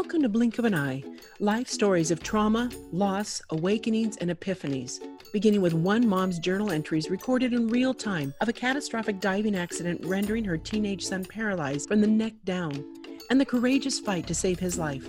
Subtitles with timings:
[0.00, 1.04] Welcome to Blink of an Eye,
[1.40, 4.98] life stories of trauma, loss, awakenings, and epiphanies,
[5.30, 10.00] beginning with one mom's journal entries recorded in real time of a catastrophic diving accident
[10.02, 12.82] rendering her teenage son paralyzed from the neck down,
[13.28, 15.06] and the courageous fight to save his life.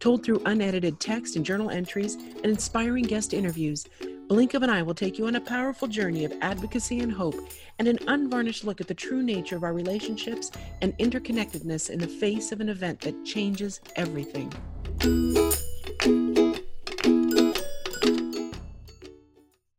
[0.00, 3.86] Told through unedited text and journal entries and inspiring guest interviews,
[4.32, 7.12] The blink of an Eye will take you on a powerful journey of advocacy and
[7.12, 7.34] hope
[7.78, 10.50] and an unvarnished look at the true nature of our relationships
[10.80, 14.50] and interconnectedness in the face of an event that changes everything.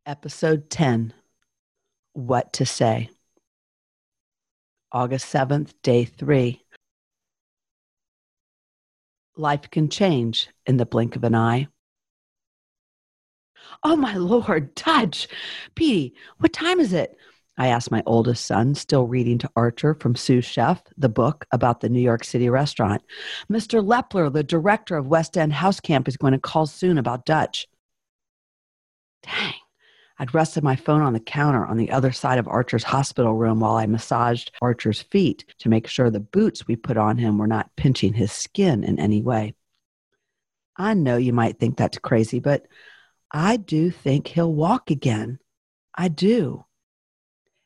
[0.06, 1.12] Episode 10
[2.12, 3.10] What to Say.
[4.92, 6.62] August 7th, day three.
[9.36, 11.66] Life can change in the blink of an eye.
[13.82, 15.28] Oh, my Lord, Dutch.
[15.74, 17.16] Petey, what time is it?
[17.56, 21.80] I asked my oldest son, still reading to Archer from Sous Chef, the book about
[21.80, 23.02] the New York City restaurant.
[23.50, 23.84] Mr.
[23.84, 27.68] Lepler, the director of West End House Camp, is going to call soon about Dutch.
[29.22, 29.54] Dang.
[30.18, 33.60] I'd rested my phone on the counter on the other side of Archer's hospital room
[33.60, 37.48] while I massaged Archer's feet to make sure the boots we put on him were
[37.48, 39.54] not pinching his skin in any way.
[40.76, 42.66] I know you might think that's crazy, but
[43.36, 45.40] I do think he'll walk again.
[45.92, 46.64] I do.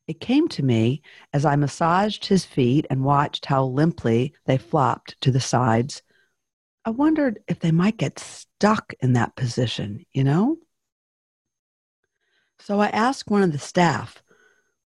[0.06, 1.02] It came to me
[1.34, 6.00] as I massaged his feet and watched how limply they flopped to the sides.
[6.86, 10.56] I wondered if they might get stuck in that position, you know?
[12.60, 14.22] So I asked one of the staff.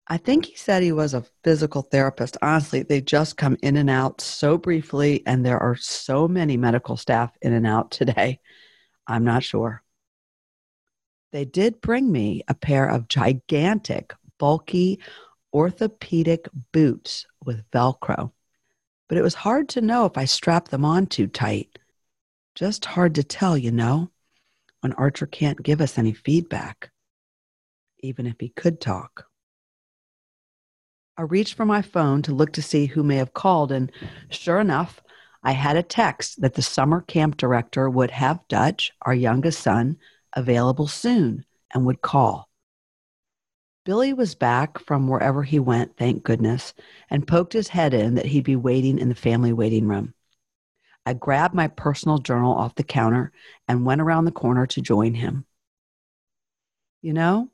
[0.09, 2.35] I think he said he was a physical therapist.
[2.41, 6.97] Honestly, they just come in and out so briefly, and there are so many medical
[6.97, 8.41] staff in and out today.
[9.07, 9.84] I'm not sure.
[11.35, 15.01] They did bring me a pair of gigantic bulky
[15.53, 18.31] orthopedic boots with Velcro.
[19.09, 21.77] But it was hard to know if I strapped them on too tight.
[22.55, 24.11] Just hard to tell, you know,
[24.79, 26.89] when Archer can't give us any feedback,
[27.99, 29.25] even if he could talk.
[31.17, 33.91] I reached for my phone to look to see who may have called, and
[34.29, 35.03] sure enough,
[35.43, 39.97] I had a text that the summer camp director would have Dutch, our youngest son,
[40.35, 42.49] available soon and would call.
[43.85, 46.73] Billy was back from wherever he went, thank goodness,
[47.09, 50.13] and poked his head in that he'd be waiting in the family waiting room.
[51.05, 53.31] I grabbed my personal journal off the counter
[53.67, 55.45] and went around the corner to join him.
[57.03, 57.51] You know,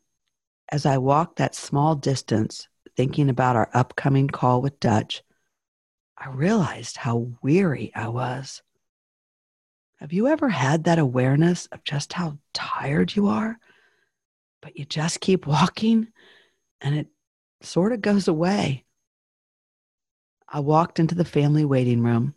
[0.70, 5.24] as I walked that small distance, thinking about our upcoming call with Dutch,
[6.18, 8.62] I realized how weary I was.
[10.02, 13.60] Have you ever had that awareness of just how tired you are?
[14.60, 16.08] But you just keep walking
[16.82, 17.08] and it
[17.62, 18.84] sort of goes away.
[20.50, 22.34] I walked into the family waiting room.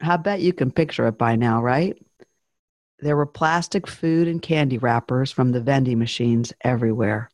[0.00, 1.94] I bet you can picture it by now, right?
[3.00, 7.30] There were plastic food and candy wrappers from the vending machines everywhere.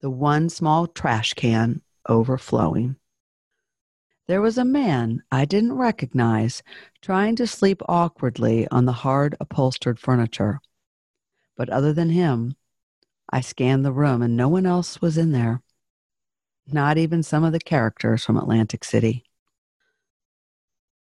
[0.00, 2.94] The one small trash can overflowing.
[4.28, 6.64] There was a man I didn't recognize
[7.00, 10.60] trying to sleep awkwardly on the hard upholstered furniture.
[11.56, 12.56] But other than him,
[13.30, 15.62] I scanned the room and no one else was in there.
[16.66, 19.24] Not even some of the characters from Atlantic City.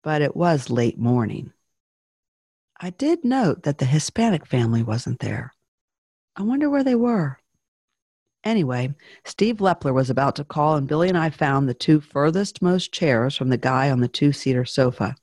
[0.02, 1.52] But it was late morning.
[2.80, 5.52] I did note that the Hispanic family wasn't there.
[6.34, 7.38] I wonder where they were.
[8.44, 8.92] Anyway,
[9.24, 12.92] Steve Lepler was about to call, and Billy and I found the two furthest most
[12.92, 15.14] chairs from the guy on the two seater sofa.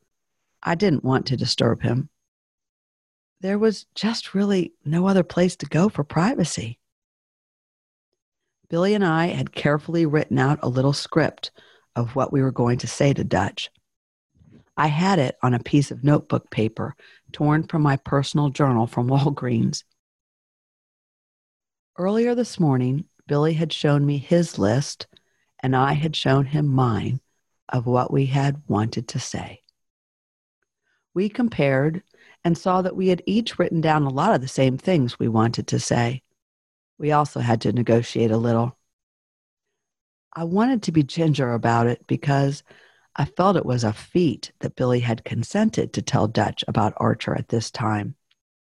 [0.63, 2.09] I didn't want to disturb him.
[3.41, 6.79] There was just really no other place to go for privacy.
[8.69, 11.51] Billy and I had carefully written out a little script
[11.95, 13.69] of what we were going to say to Dutch.
[14.77, 16.95] I had it on a piece of notebook paper
[17.33, 19.83] torn from my personal journal from Walgreens.
[21.99, 25.05] Earlier this morning, Billy had shown me his list,
[25.61, 27.19] and I had shown him mine
[27.67, 29.63] of what we had wanted to say.
[31.13, 32.01] We compared
[32.45, 35.27] and saw that we had each written down a lot of the same things we
[35.27, 36.23] wanted to say
[36.97, 38.77] we also had to negotiate a little.
[40.33, 42.63] I wanted to be ginger about it because
[43.17, 47.35] I felt it was a feat that Billy had consented to tell Dutch about Archer
[47.35, 48.15] at this time,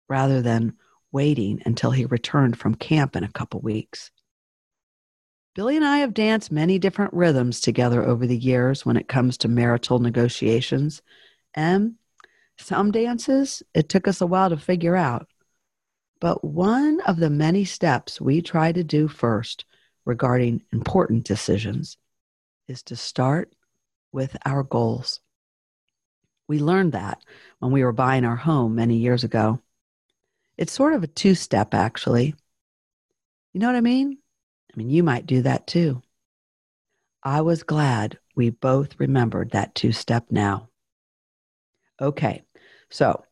[0.08, 0.78] rather than
[1.12, 4.12] waiting until he returned from camp in a couple weeks.
[5.56, 9.38] Billy and I have danced many different rhythms together over the years when it comes
[9.40, 11.02] to marital negotiations,
[11.54, 11.96] and
[12.58, 15.28] some dances it took us a while to figure out.
[16.20, 19.66] But one of the many steps we try to do first
[20.06, 21.98] regarding important decisions
[22.68, 23.54] is to start
[24.12, 25.22] with our goals.
[26.48, 27.24] We learned that
[27.60, 29.62] when we were buying our home many years ago.
[30.60, 32.36] It's sort of a two step, actually.
[33.54, 34.18] You know what I mean?
[34.74, 36.02] I mean, you might do that too.
[37.24, 40.68] I was glad we both remembered that two step now.
[42.02, 42.44] Okay,
[42.90, 43.24] so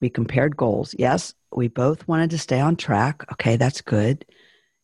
[0.00, 0.92] we compared goals.
[0.98, 3.30] Yes, we both wanted to stay on track.
[3.30, 4.24] Okay, that's good.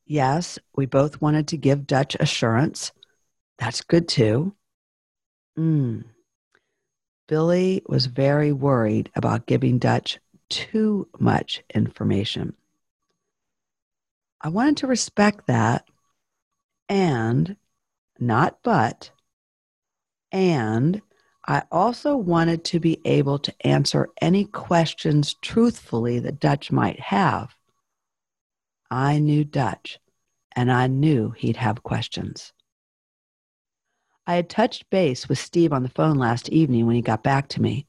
[0.06, 2.93] Yes, we both wanted to give Dutch assurance.
[3.59, 4.55] That's good too.
[5.59, 6.05] Mm.
[7.27, 12.55] Billy was very worried about giving Dutch too much information.
[14.41, 15.85] I wanted to respect that
[16.89, 17.56] and
[18.19, 19.11] not but,
[20.33, 21.03] and
[21.47, 27.55] I also wanted to be able to answer any questions truthfully that Dutch might have.
[28.91, 29.99] I knew Dutch,
[30.55, 32.53] and I knew he'd have questions.
[34.27, 37.49] I had touched base with Steve on the phone last evening when he got back
[37.49, 37.88] to me.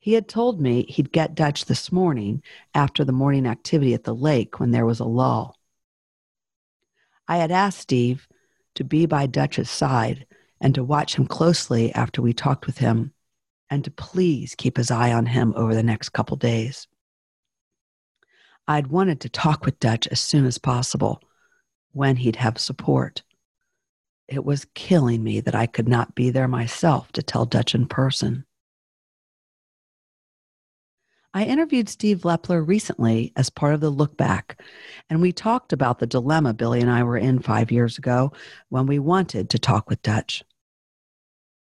[0.00, 2.42] He had told me he'd get Dutch this morning
[2.74, 5.58] after the morning activity at the lake when there was a lull.
[7.28, 8.26] I had asked Steve
[8.76, 10.26] to be by Dutch's side
[10.58, 13.12] and to watch him closely after we talked with him,
[13.68, 16.88] and to please keep his eye on him over the next couple days.
[18.66, 21.20] I'd wanted to talk with Dutch as soon as possible
[21.92, 23.22] when he'd have support.
[24.28, 27.86] It was killing me that I could not be there myself to tell Dutch in
[27.86, 28.46] person.
[31.32, 34.60] I interviewed Steve Lepler recently as part of the Look Back,
[35.08, 38.32] and we talked about the dilemma Billy and I were in five years ago
[38.68, 40.42] when we wanted to talk with Dutch.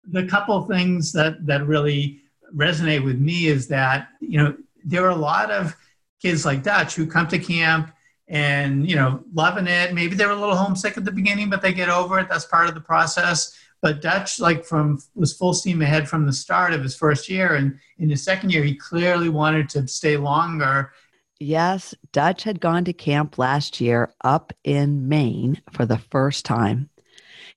[0.09, 2.21] The couple things that, that really
[2.55, 4.55] resonate with me is that, you know,
[4.85, 5.75] there are a lot of
[6.21, 7.91] kids like Dutch who come to camp
[8.27, 9.93] and, you know, loving it.
[9.93, 12.29] Maybe they were a little homesick at the beginning, but they get over it.
[12.29, 16.33] That's part of the process but Dutch, like from was full steam ahead from the
[16.33, 20.17] start of his first year, and in his second year, he clearly wanted to stay
[20.17, 20.91] longer.
[21.39, 26.89] Yes, Dutch had gone to camp last year up in Maine for the first time.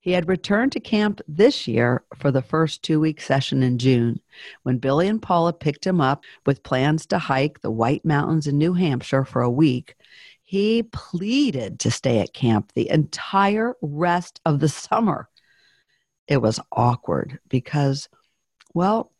[0.02, 4.20] He had returned to camp this year for the first two week session in June
[4.62, 8.56] when Billy and Paula picked him up with plans to hike the White Mountains in
[8.56, 9.94] New Hampshire for a week.
[10.42, 15.28] He pleaded to stay at camp the entire rest of the summer
[16.30, 18.08] it was awkward because,
[18.72, 19.12] well,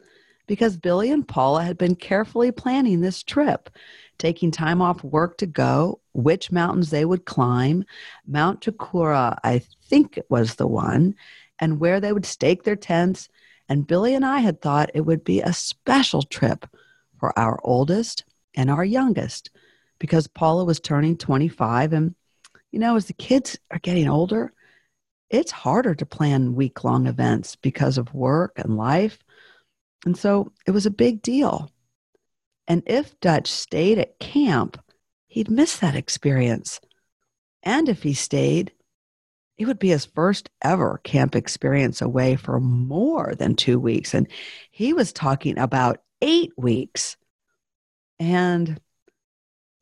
[0.46, 3.68] because Billy and Paula had been carefully planning this trip,
[4.16, 7.84] taking time off work to go, which mountains they would climb,
[8.26, 11.16] Mount Takura, I think it was the one,
[11.58, 13.28] and where they would stake their tents.
[13.68, 16.64] And Billy and I had thought it would be a special trip
[17.18, 18.24] for our oldest
[18.54, 19.50] and our youngest
[19.98, 21.92] because Paula was turning 25.
[21.92, 22.14] And,
[22.70, 24.52] you know, as the kids are getting older,
[25.30, 29.18] it's harder to plan week long events because of work and life.
[30.04, 31.70] And so it was a big deal.
[32.66, 34.80] And if Dutch stayed at camp,
[35.28, 36.80] he'd miss that experience.
[37.62, 38.72] And if he stayed,
[39.58, 44.14] it would be his first ever camp experience away for more than two weeks.
[44.14, 44.26] And
[44.70, 47.16] he was talking about eight weeks.
[48.18, 48.80] And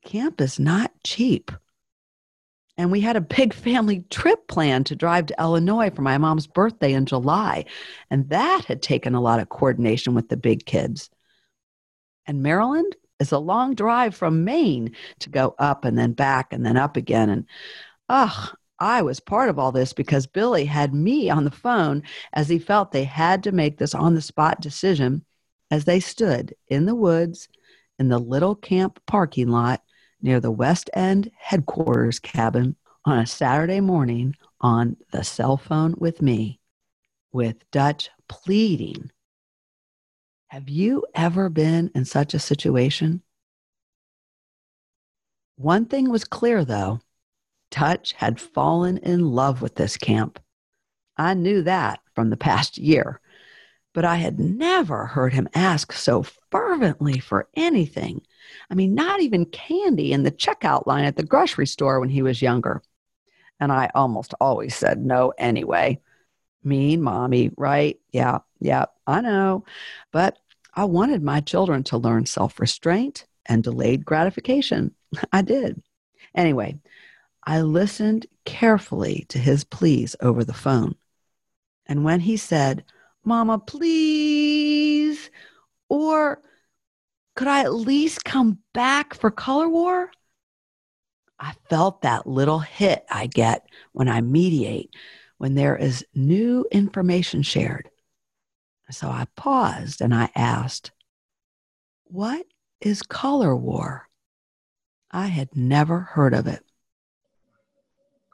[0.05, 1.53] camp is not cheap.
[2.79, 6.47] And we had a big family trip planned to drive to Illinois for my mom's
[6.47, 7.65] birthday in July.
[8.11, 11.11] And that had taken a lot of coordination with the big kids.
[12.27, 16.65] And Maryland is a long drive from Maine to go up and then back and
[16.65, 17.29] then up again.
[17.29, 17.47] And
[18.09, 22.49] ugh, I was part of all this because Billy had me on the phone as
[22.49, 25.25] he felt they had to make this on the spot decision
[25.71, 27.49] as they stood in the woods
[27.99, 29.83] in the little camp parking lot
[30.21, 36.21] near the West End headquarters cabin on a Saturday morning on the cell phone with
[36.21, 36.61] me,
[37.33, 39.11] with Dutch pleading.
[40.49, 43.23] Have you ever been in such a situation?
[45.57, 47.01] One thing was clear, though
[47.71, 50.41] Dutch had fallen in love with this camp.
[51.17, 53.21] I knew that from the past year
[53.95, 58.23] but I had never heard him ask so fervently for anything.
[58.71, 62.23] I mean, not even candy in the checkout line at the grocery store when he
[62.23, 62.83] was younger.
[63.61, 66.01] And I almost always said no anyway.
[66.63, 67.99] Mean mommy, right?
[68.13, 69.65] Yeah, yeah, I know.
[70.13, 70.39] But
[70.75, 74.95] I wanted my children to learn self restraint and delayed gratification.
[75.33, 75.83] I did.
[76.35, 76.79] Anyway,
[77.45, 80.95] I listened carefully to his pleas over the phone.
[81.87, 82.85] And when he said,
[83.29, 85.31] Mama, please?
[85.89, 86.41] Or
[87.37, 90.11] could I at least come back for Color War?
[91.39, 94.95] I felt that little hit I get when I mediate,
[95.37, 97.91] when there is new information shared.
[98.91, 100.91] So I paused and I asked,
[102.05, 102.47] What
[102.81, 104.09] is color war?
[105.11, 106.65] I had never heard of it.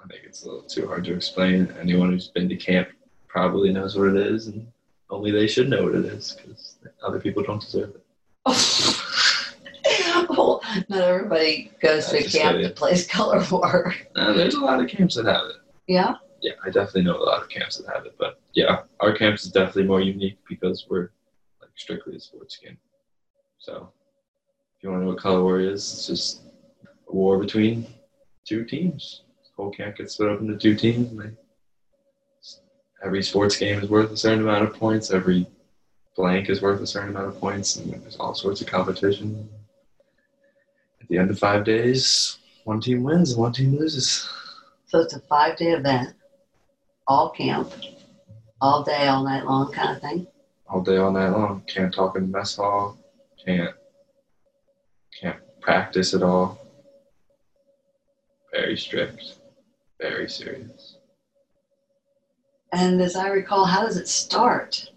[0.02, 1.74] I think it's a little too hard to explain.
[1.80, 2.88] Anyone who's been to camp
[3.26, 4.66] probably knows what it is, and
[5.14, 8.04] only they should know what it is because other people don't deserve it.
[10.28, 13.94] well, not everybody goes to a camp that plays color war.
[14.16, 15.56] Uh, there's a lot of camps that have it.
[15.86, 16.14] Yeah.
[16.42, 19.46] Yeah, I definitely know a lot of camps that have it, but yeah, our camps
[19.46, 21.10] is definitely more unique because we're
[21.62, 22.76] like strictly a sports game.
[23.58, 23.90] So,
[24.76, 26.42] if you want to know what color war is, it's just
[27.08, 27.86] a war between
[28.44, 29.22] two teams.
[29.42, 31.12] The whole camp gets split up into two teams.
[31.12, 31.30] And they,
[33.04, 35.10] every sports game is worth a certain amount of points.
[35.10, 35.46] Every
[36.16, 39.48] blank is worth a certain amount of points, and there's all sorts of competition.
[41.00, 44.28] At the end of five days, one team wins and one team loses.
[44.86, 46.14] So it's a five day event,
[47.06, 47.72] all camp,
[48.60, 50.26] all day, all night long kind of thing.
[50.66, 51.62] all day, all night long.
[51.66, 52.96] Can't talk in the mess hall.
[53.44, 53.74] Can't
[55.20, 56.58] can't practice at all.
[58.52, 59.34] Very strict.
[60.00, 60.93] Very serious.
[62.74, 64.90] And as I recall, how does it start?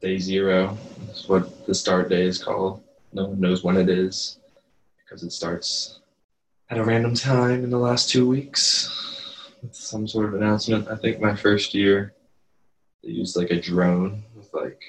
[0.00, 0.76] Day zero
[1.12, 2.82] is what the start day is called.
[3.12, 4.40] No one knows when it is
[4.98, 6.00] because it starts
[6.70, 8.90] at a random time in the last two weeks
[9.62, 10.88] with some sort of announcement.
[10.88, 12.14] I think my first year
[13.04, 14.82] they used like a drone with like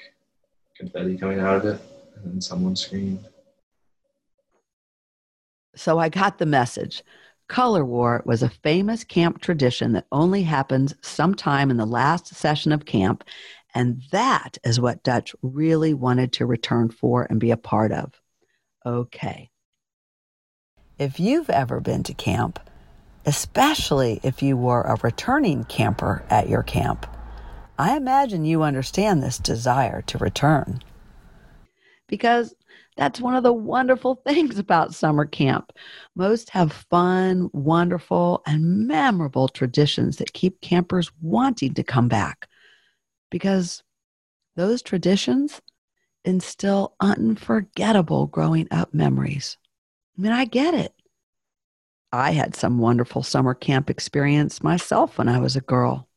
[0.76, 1.80] confetti coming out of it
[2.16, 3.24] and then someone screamed.
[5.76, 7.04] So I got the message.
[7.48, 12.72] Color War was a famous camp tradition that only happens sometime in the last session
[12.72, 13.22] of camp,
[13.74, 18.20] and that is what Dutch really wanted to return for and be a part of.
[18.86, 19.50] Okay.
[20.98, 22.60] If you've ever been to camp,
[23.26, 27.06] especially if you were a returning camper at your camp,
[27.78, 30.80] I imagine you understand this desire to return.
[32.06, 32.54] Because
[32.96, 35.72] that's one of the wonderful things about summer camp.
[36.14, 42.48] Most have fun, wonderful, and memorable traditions that keep campers wanting to come back
[43.30, 43.82] because
[44.56, 45.60] those traditions
[46.24, 49.58] instill unforgettable growing up memories.
[50.16, 50.94] I mean, I get it.
[52.12, 56.08] I had some wonderful summer camp experience myself when I was a girl,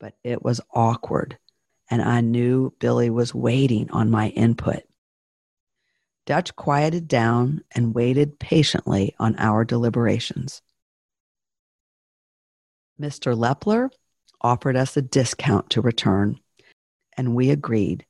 [0.00, 1.38] but it was awkward,
[1.88, 4.82] and I knew Billy was waiting on my input.
[6.26, 10.60] Dutch quieted down and waited patiently on our deliberations.
[13.00, 13.36] Mr.
[13.36, 13.90] Lepler
[14.40, 16.38] offered us a discount to return,
[17.16, 18.04] and we agreed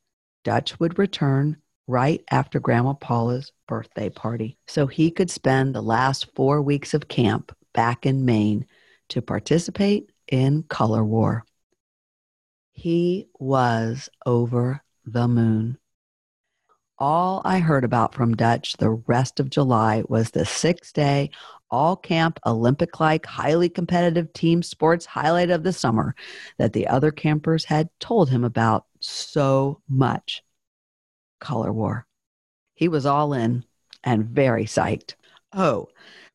[0.45, 6.35] Dutch would return right after Grandma Paula's birthday party so he could spend the last
[6.35, 8.67] four weeks of camp back in Maine
[9.11, 11.45] to participate in Color War.
[12.73, 15.79] He was over the moon.
[16.99, 21.31] All I heard about from Dutch the rest of July was the six day,
[21.71, 26.15] all camp, Olympic like, highly competitive team sports highlight of the summer
[26.57, 30.43] that the other campers had told him about so much
[31.39, 32.07] Color War.
[32.75, 33.65] He was all in
[34.03, 35.17] and very psyched.
[35.53, 35.89] Oh,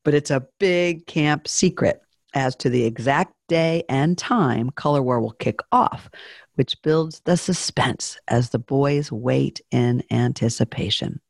[0.04, 2.02] but it's a big camp secret
[2.34, 6.08] as to the exact day and time Color War will kick off,
[6.54, 11.20] which builds the suspense as the boys wait in anticipation.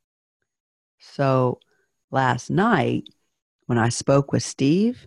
[0.99, 1.61] So
[2.11, 3.09] last night,
[3.67, 5.07] when I spoke with Steve,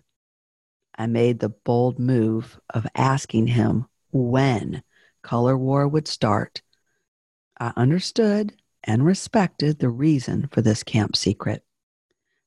[0.96, 4.82] I made the bold move of asking him when
[5.22, 6.62] Color War would start.
[7.58, 8.54] I understood
[8.84, 11.64] and respected the reason for this camp secret,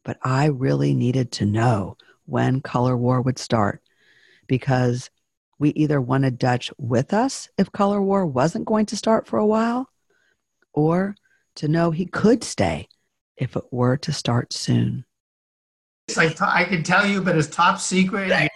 [0.03, 3.81] but I really needed to know when Color War would start
[4.47, 5.09] because
[5.59, 9.45] we either wanted Dutch with us if Color War wasn't going to start for a
[9.45, 9.89] while,
[10.73, 11.15] or
[11.55, 12.87] to know he could stay
[13.37, 15.05] if it were to start soon.
[16.07, 18.31] It's like I could tell you, but it's top secret.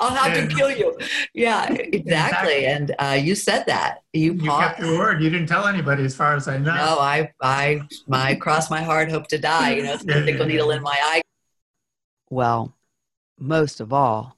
[0.00, 0.98] I'll have And- to kill you.
[1.34, 1.98] Yeah, exactly.
[2.00, 2.66] Exactly.
[2.66, 3.98] And uh, you said that.
[4.12, 5.22] You, You kept your word.
[5.22, 6.74] You didn't tell anybody, as far as I know.
[6.74, 9.74] No, I, I, my cross my heart, hope to die.
[9.76, 11.20] You know, it's a tickle needle in my eye.
[12.30, 12.74] Well,
[13.38, 14.36] most of all,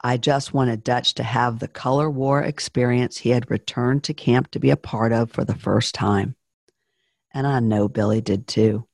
[0.00, 4.50] I just wanted Dutch to have the color war experience he had returned to camp
[4.52, 6.36] to be a part of for the first time.
[7.34, 8.86] And I know Billy did too.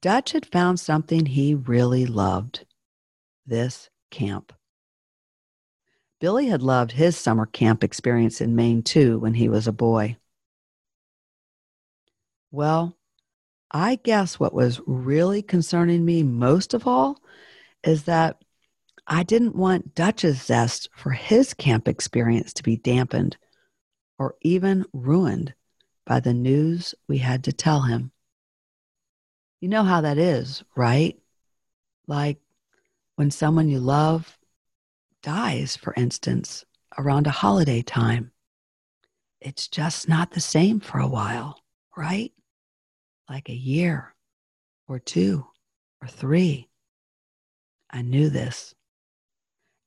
[0.00, 2.66] Dutch had found something he really loved
[3.46, 4.52] this camp.
[6.20, 10.16] Billy had loved his summer camp experience in Maine too when he was a boy.
[12.50, 12.96] Well,
[13.70, 17.20] I guess what was really concerning me most of all
[17.84, 18.42] is that
[19.06, 23.36] I didn't want Dutch's zest for his camp experience to be dampened
[24.18, 25.54] or even ruined
[26.04, 28.10] by the news we had to tell him.
[29.60, 31.16] You know how that is, right?
[32.08, 32.38] Like
[33.14, 34.38] when someone you love
[35.22, 36.64] dies, for instance,
[36.98, 38.32] around a holiday time.
[39.40, 41.60] It's just not the same for a while,
[41.96, 42.32] right?
[43.28, 44.14] Like a year
[44.88, 45.46] or two
[46.00, 46.68] or three.
[47.90, 48.74] I knew this.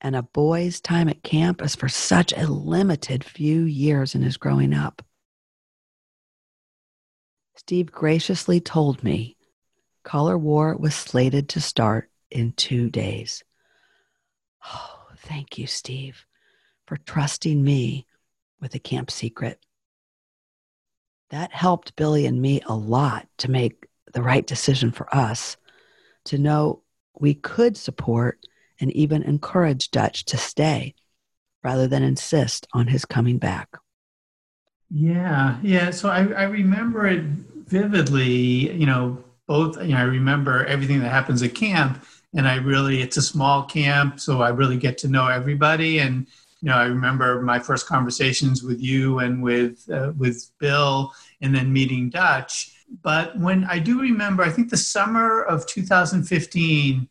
[0.00, 4.36] And a boy's time at camp is for such a limited few years in his
[4.36, 5.02] growing up.
[7.54, 9.36] Steve graciously told me
[10.02, 13.44] Color War was slated to start in two days.
[14.64, 16.24] Oh, thank you, Steve,
[16.86, 18.06] for trusting me
[18.60, 19.58] with a camp secret.
[21.28, 25.56] That helped Billy and me a lot to make the right decision for us,
[26.24, 26.82] to know
[27.18, 28.44] we could support
[28.80, 30.94] and even encourage Dutch to stay
[31.62, 33.68] rather than insist on his coming back.
[34.90, 35.90] Yeah, yeah.
[35.90, 41.10] So I, I remember it vividly, you know, both, you know, I remember everything that
[41.10, 45.08] happens at camp and I really, it's a small camp, so I really get to
[45.08, 45.98] know everybody.
[45.98, 46.26] And,
[46.60, 51.54] you know, I remember my first conversations with you and with, uh, with Bill and
[51.54, 52.72] then meeting Dutch.
[53.02, 57.08] But when I do remember, I think the summer of 2015,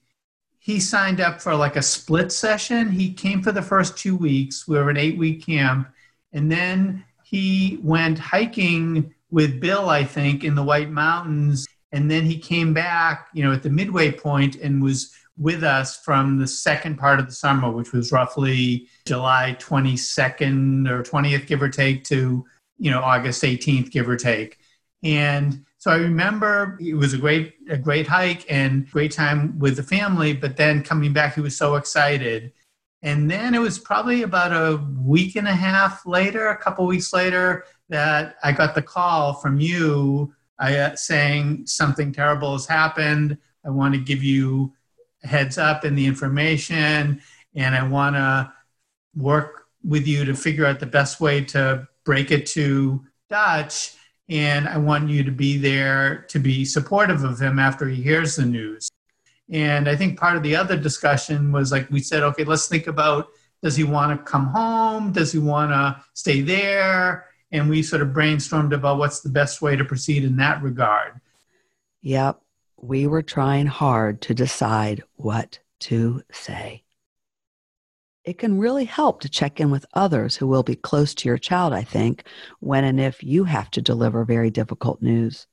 [0.60, 2.92] he signed up for like a split session.
[2.92, 4.68] He came for the first two weeks.
[4.68, 5.89] We were an eight week camp.
[6.34, 11.66] And then he went hiking with Bill, I think, in the White Mountains.
[11.92, 15.98] And then he came back, you know, at the midway point and was with us
[15.98, 21.62] from the second part of the summer, which was roughly July 22nd or 20th, give
[21.62, 22.46] or take, to,
[22.78, 24.60] you know, August 18th, give or take.
[25.01, 29.77] And so I remember it was a great a great hike and great time with
[29.77, 30.33] the family.
[30.33, 32.51] But then coming back, he was so excited.
[33.01, 37.13] And then it was probably about a week and a half later, a couple weeks
[37.13, 43.37] later, that I got the call from you uh, saying something terrible has happened.
[43.65, 44.74] I want to give you
[45.24, 47.22] heads up and the information,
[47.55, 48.51] and I want to
[49.15, 53.96] work with you to figure out the best way to break it to Dutch
[54.29, 58.35] and I want you to be there to be supportive of him after he hears
[58.35, 58.89] the news.
[59.50, 62.87] And I think part of the other discussion was like we said, okay, let's think
[62.87, 63.29] about
[63.61, 65.11] does he want to come home?
[65.11, 67.27] Does he want to stay there?
[67.51, 71.20] And we sort of brainstormed about what's the best way to proceed in that regard.
[72.01, 72.39] Yep,
[72.77, 76.83] we were trying hard to decide what to say
[78.29, 81.39] it can really help to check in with others who will be close to your
[81.39, 82.25] child, I think,
[82.59, 85.48] when and if you have to deliver very difficult news.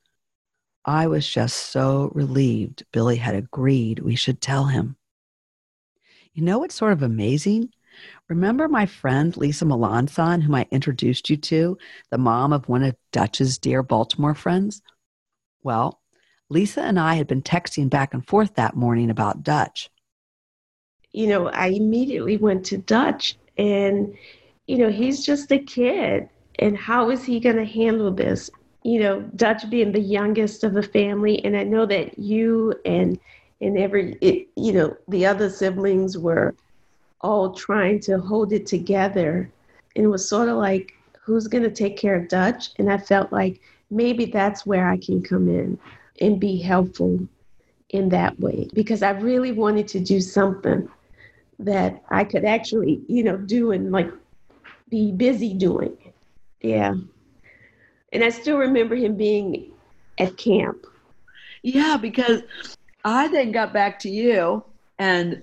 [0.84, 4.96] I was just so relieved Billy had agreed we should tell him.
[6.34, 7.70] You know what's sort of amazing?
[8.28, 11.78] Remember my friend Lisa Melanson, whom I introduced you to,
[12.10, 14.82] the mom of one of Dutch's dear Baltimore friends?
[15.62, 16.02] Well,
[16.50, 19.88] Lisa and I had been texting back and forth that morning about Dutch
[21.16, 24.14] you know, I immediately went to Dutch and,
[24.66, 26.28] you know, he's just a kid.
[26.58, 28.50] And how is he going to handle this?
[28.82, 31.42] You know, Dutch being the youngest of the family.
[31.42, 33.18] And I know that you and,
[33.62, 36.54] and every, it, you know, the other siblings were
[37.22, 39.50] all trying to hold it together.
[39.96, 42.72] And it was sort of like, who's going to take care of Dutch?
[42.78, 45.78] And I felt like maybe that's where I can come in
[46.20, 47.26] and be helpful
[47.90, 50.90] in that way because I really wanted to do something
[51.58, 54.10] that I could actually, you know, do and like
[54.88, 55.96] be busy doing.
[56.60, 56.94] Yeah.
[58.12, 59.72] And I still remember him being
[60.18, 60.86] at camp.
[61.62, 62.42] Yeah, because
[63.04, 64.64] I then got back to you,
[64.98, 65.42] and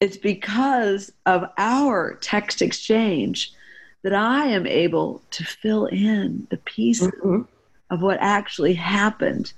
[0.00, 3.52] it's because of our text exchange
[4.02, 7.42] that I am able to fill in the pieces mm-hmm.
[7.90, 9.52] of what actually happened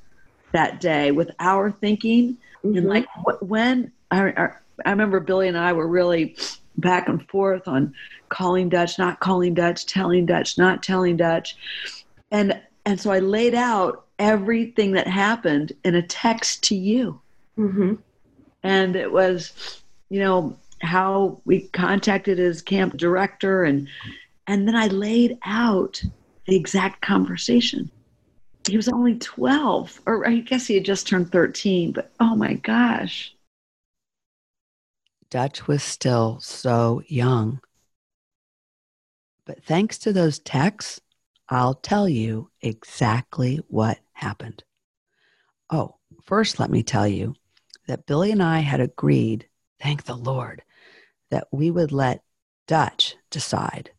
[0.53, 2.77] that day with our thinking mm-hmm.
[2.77, 3.07] and like
[3.41, 4.51] when I,
[4.85, 6.37] I remember Billy and I were really
[6.79, 7.95] back and forth on
[8.29, 11.57] calling Dutch, not calling Dutch, telling Dutch, not telling Dutch.
[12.31, 17.21] And and so I laid out everything that happened in a text to you.
[17.59, 17.95] Mm-hmm.
[18.63, 23.89] And it was, you know, how we contacted his camp director and
[24.47, 26.03] and then I laid out
[26.47, 27.91] the exact conversation.
[28.69, 32.55] He was only 12, or I guess he had just turned 13, but oh my
[32.55, 33.33] gosh.
[35.31, 37.61] Dutch was still so young.
[39.47, 41.01] But thanks to those texts,
[41.49, 44.65] I'll tell you exactly what happened.
[45.71, 47.35] Oh, first, let me tell you
[47.87, 49.49] that Billy and I had agreed,
[49.81, 50.63] thank the Lord,
[51.31, 52.23] that we would let
[52.67, 53.91] Dutch decide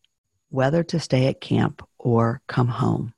[0.48, 3.14] whether to stay at camp or come home.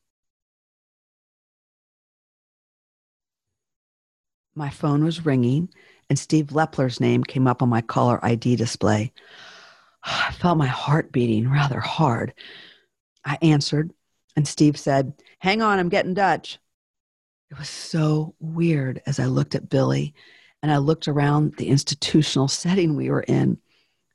[4.55, 5.69] My phone was ringing,
[6.09, 9.13] and Steve Lepler's name came up on my caller ID display.
[10.05, 12.35] I felt my heart beating rather hard.
[13.25, 13.93] I answered,
[14.37, 16.59] and Steve said, Hang on, I'm getting Dutch.
[17.51, 20.15] It was so weird as I looked at Billy
[20.63, 23.59] and I looked around the institutional setting we were in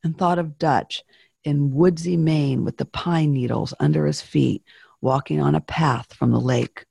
[0.03, 1.03] and thought of Dutch
[1.43, 4.63] in woodsy Maine with the pine needles under his feet,
[5.01, 6.85] walking on a path from the lake.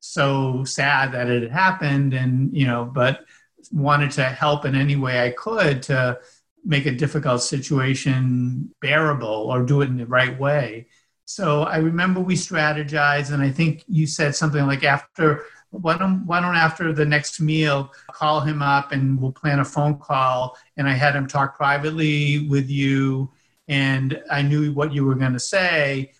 [0.00, 3.24] So sad that it had happened, and you know, but
[3.70, 6.18] wanted to help in any way I could to
[6.64, 10.88] make a difficult situation bearable or do it in the right way.
[11.24, 16.26] So I remember we strategized, and I think you said something like after why don't
[16.26, 20.58] why don't after the next meal call him up and we'll plan a phone call
[20.76, 23.30] and i had him talk privately with you
[23.68, 26.12] and i knew what you were going to say.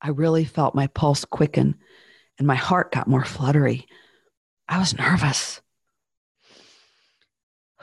[0.00, 1.74] I really felt my pulse quicken
[2.38, 3.88] and my heart got more fluttery.
[4.68, 5.60] I was nervous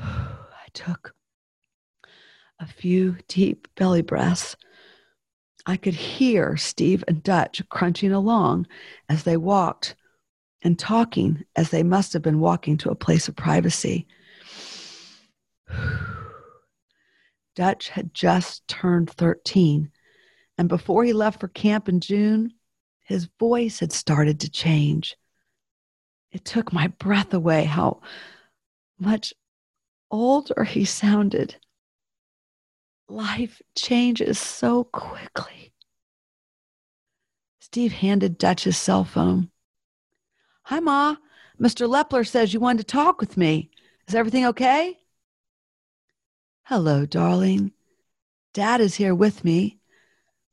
[0.01, 1.13] i took
[2.59, 4.55] a few deep belly breaths
[5.65, 8.67] I could hear Steve and Dutch crunching along
[9.09, 9.95] as they walked
[10.63, 14.07] and talking as they must have been walking to a place of privacy.
[17.55, 19.91] Dutch had just turned 13,
[20.57, 22.53] and before he left for camp in June,
[23.03, 25.17] his voice had started to change.
[26.31, 28.01] It took my breath away how
[28.97, 29.33] much
[30.11, 31.55] older he sounded.
[33.09, 35.73] Life changes so quickly.
[37.59, 39.49] Steve handed Dutch his cell phone.
[40.63, 41.15] Hi, Ma.
[41.59, 41.87] Mr.
[41.87, 43.71] Lepler says you wanted to talk with me.
[44.07, 44.97] Is everything okay?
[46.63, 47.71] Hello, darling.
[48.53, 49.79] Dad is here with me.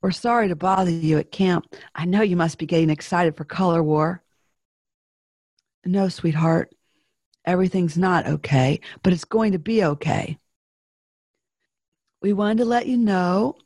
[0.01, 1.75] We're sorry to bother you at camp.
[1.95, 4.23] I know you must be getting excited for Color War.
[5.85, 6.73] No, sweetheart.
[7.49, 10.39] Everything's not okay, but it's going to be okay
[12.21, 13.57] we wanted to let you know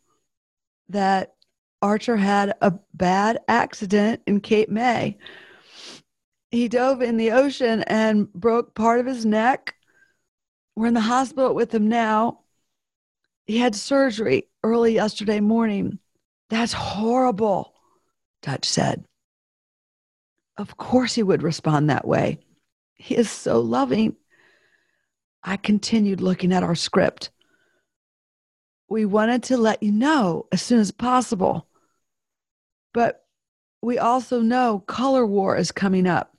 [0.88, 1.34] that
[1.80, 5.18] Archer had a bad accident in Cape May.
[6.50, 9.74] He dove in the ocean and broke part of his neck.
[10.76, 12.40] We're in the hospital with him now.
[13.46, 15.98] He had surgery early yesterday morning.
[16.50, 17.74] That's horrible,
[18.42, 19.04] Dutch said.
[20.58, 22.38] Of course, he would respond that way.
[23.02, 24.16] He is so loving.
[25.42, 27.30] I continued looking at our script
[28.92, 31.66] we wanted to let you know as soon as possible.
[32.92, 33.24] But
[33.80, 36.36] we also know color war is coming up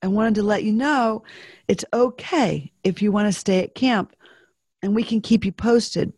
[0.00, 1.24] and wanted to let you know
[1.66, 4.14] it's okay if you want to stay at camp
[4.82, 6.12] and we can keep you posted.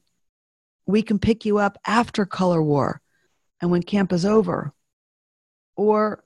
[0.87, 3.01] We can pick you up after color war
[3.63, 4.75] and when camp is over.
[5.75, 6.23] Or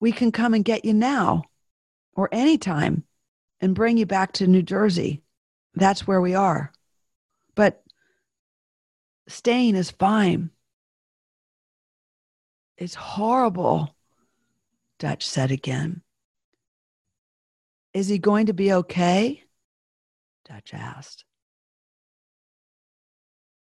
[0.00, 1.42] we can come and get you now
[2.14, 3.04] or anytime
[3.62, 5.22] and bring you back to New Jersey.
[5.74, 6.70] That's where we are.
[7.54, 7.82] But
[9.28, 10.50] Staying is fine.
[12.76, 13.94] It's horrible,
[14.98, 16.02] Dutch said again.
[17.94, 19.44] Is he going to be okay?
[20.44, 21.24] Dutch asked.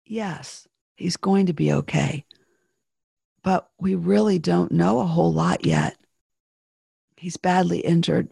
[0.06, 2.26] Yes, he's going to be okay.
[3.44, 5.96] But we really don't know a whole lot yet.
[7.18, 8.30] He's badly injured,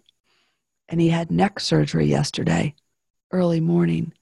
[0.93, 2.75] and he had neck surgery yesterday,
[3.31, 4.13] early morning.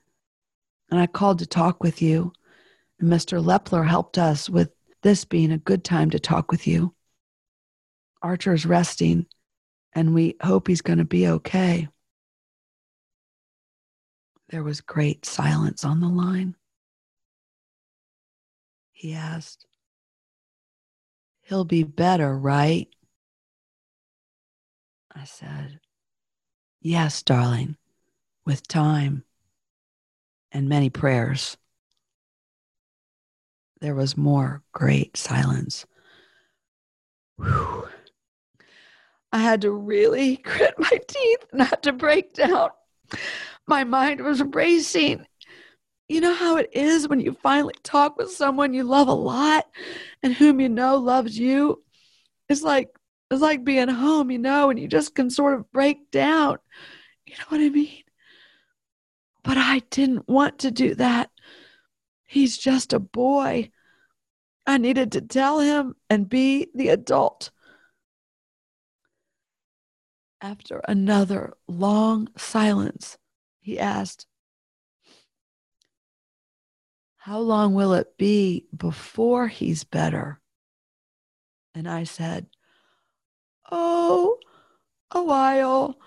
[0.89, 2.31] And I called to talk with you
[2.97, 3.43] And Mr.
[3.43, 4.71] Lepler helped us with
[5.03, 6.95] this being a good time to talk with you.
[8.21, 9.25] Archer's resting,
[9.91, 11.89] and we hope he's going to be okay.
[14.47, 16.55] There was great silence on the line.
[18.93, 19.65] He asked,
[21.41, 22.87] He'll be better, right?
[25.13, 25.81] I said,
[26.81, 27.77] Yes, darling,
[28.43, 29.23] with time
[30.51, 31.57] and many prayers.
[33.81, 35.85] There was more great silence.
[37.37, 37.87] Whew.
[39.31, 42.69] I had to really grit my teeth not to break down.
[43.67, 45.25] My mind was racing.
[46.09, 49.65] You know how it is when you finally talk with someone you love a lot
[50.23, 51.83] and whom you know loves you?
[52.49, 52.89] It's like
[53.31, 56.57] it's like being home, you know, and you just can sort of break down.
[57.25, 58.03] You know what I mean?
[59.41, 61.31] But I didn't want to do that.
[62.25, 63.71] He's just a boy.
[64.67, 67.51] I needed to tell him and be the adult.
[70.41, 73.17] After another long silence,
[73.61, 74.25] he asked,
[77.15, 80.41] How long will it be before he's better?
[81.73, 82.47] And I said,
[83.71, 84.37] Oh,
[85.11, 85.97] a while.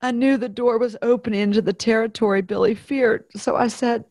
[0.00, 3.24] I knew the door was opening into the territory Billy feared.
[3.36, 4.04] So I said,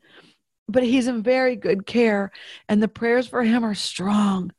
[0.68, 2.32] But he's in very good care,
[2.70, 4.52] and the prayers for him are strong.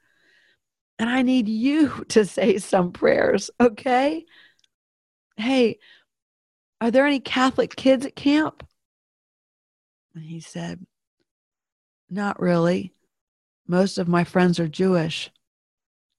[0.99, 4.25] And I need you to say some prayers, okay?
[5.37, 5.79] Hey,
[6.81, 8.67] are there any Catholic kids at camp?
[10.15, 10.85] And he said,
[12.11, 12.93] Not really.
[13.67, 15.31] Most of my friends are Jewish.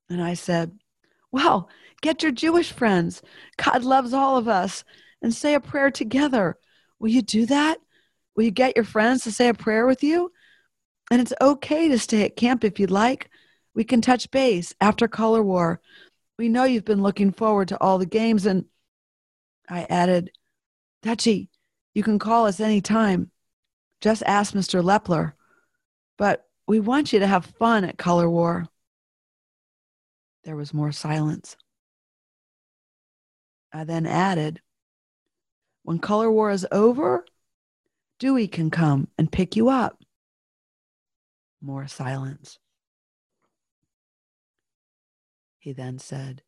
[0.09, 0.79] And I said,
[1.33, 1.67] Well,
[2.01, 3.21] get your Jewish friends.
[3.57, 4.85] God loves all of us.
[5.21, 6.57] And say a prayer together.
[6.99, 7.79] Will you do that?
[8.35, 10.33] Will you get your friends to say a prayer with you?
[11.09, 13.29] And it's okay to stay at camp if you'd like.
[13.73, 15.79] We can touch base after Color War.
[16.37, 18.45] We know you've been looking forward to all the games.
[18.45, 18.65] And
[19.69, 20.29] I added,
[21.03, 21.47] Dutchie,
[21.93, 23.31] you can call us any time.
[24.01, 24.83] Just ask Mr.
[24.83, 25.33] Lepler.
[26.17, 28.67] But we want you to have fun at Color War.
[30.43, 31.55] There was more silence.
[33.71, 34.61] I then added,
[35.83, 37.25] When Color War is over,
[38.19, 40.01] Dewey can come and pick you up.
[41.61, 42.59] More silence.
[45.59, 46.43] He then said,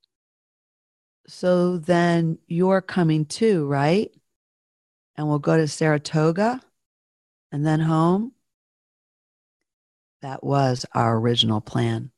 [1.27, 4.11] So then you're coming too, right?
[5.15, 6.61] And we'll go to Saratoga
[7.51, 8.33] and then home?
[10.21, 12.11] That was our original plan.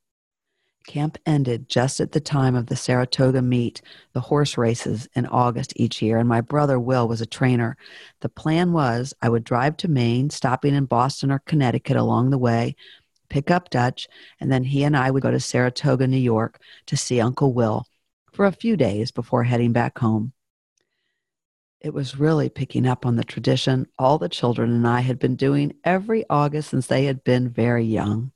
[0.88, 3.82] Camp ended just at the time of the Saratoga meet,
[4.14, 7.78] the horse races in August each year, and my brother Will was a trainer.
[8.22, 12.38] The plan was I would drive to Maine, stopping in Boston or Connecticut along the
[12.38, 12.76] way,
[13.30, 14.08] pick up Dutch,
[14.40, 17.86] and then he and I would go to Saratoga, New York to see Uncle Will
[18.32, 20.32] for a few days before heading back home.
[21.82, 25.36] It was really picking up on the tradition all the children and I had been
[25.36, 28.32] doing every August since they had been very young.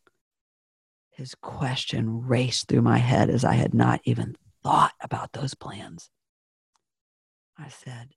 [1.12, 6.10] His question raced through my head as I had not even thought about those plans.
[7.58, 8.10] I said,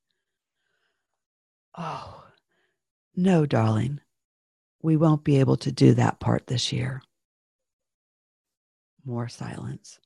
[1.77, 2.25] Oh,
[3.17, 4.01] no, darling.
[4.83, 7.03] We won't be able to do that part this year.
[9.05, 9.99] More silence.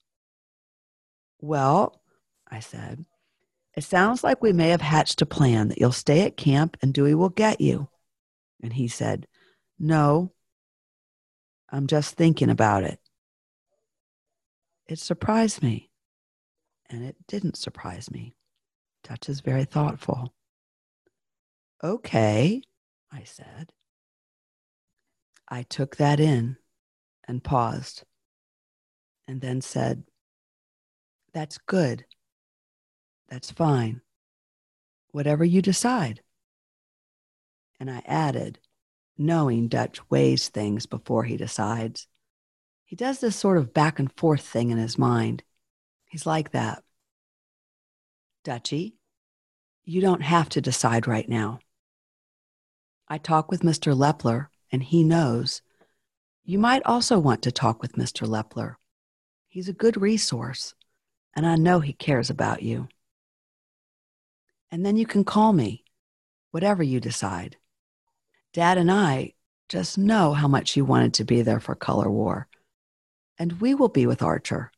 [1.40, 2.00] Well,
[2.50, 3.04] I said,
[3.76, 6.92] it sounds like we may have hatched a plan that you'll stay at camp and
[6.92, 7.88] Dewey will get you.
[8.62, 9.26] And he said,
[9.78, 10.32] No,
[11.70, 12.98] I'm just thinking about it.
[14.86, 15.90] It surprised me,
[16.88, 18.34] and it didn't surprise me.
[19.04, 20.34] Dutch is very thoughtful.
[21.84, 22.62] Okay,
[23.12, 23.72] I said.
[25.48, 26.56] I took that in
[27.26, 28.04] and paused,
[29.26, 30.04] and then said,
[31.32, 32.06] That's good.
[33.28, 34.00] That's fine.
[35.10, 36.22] Whatever you decide.
[37.78, 38.58] And I added,
[39.18, 42.06] knowing Dutch weighs things before he decides.
[42.84, 45.42] He does this sort of back and forth thing in his mind.
[46.06, 46.82] He's like that.
[48.44, 48.96] Dutchy,
[49.84, 51.58] you don't have to decide right now.
[53.06, 53.94] I talk with Mr.
[53.94, 55.60] Lepler, and he knows.
[56.44, 58.26] You might also want to talk with Mr.
[58.26, 58.76] Lepler.
[59.48, 60.74] He's a good resource,
[61.36, 62.88] and I know he cares about you.
[64.70, 65.84] And then you can call me,
[66.52, 67.57] whatever you decide.
[68.58, 69.34] Dad and I
[69.68, 72.48] just know how much you wanted to be there for Color War.
[73.38, 74.72] And we will be with Archer.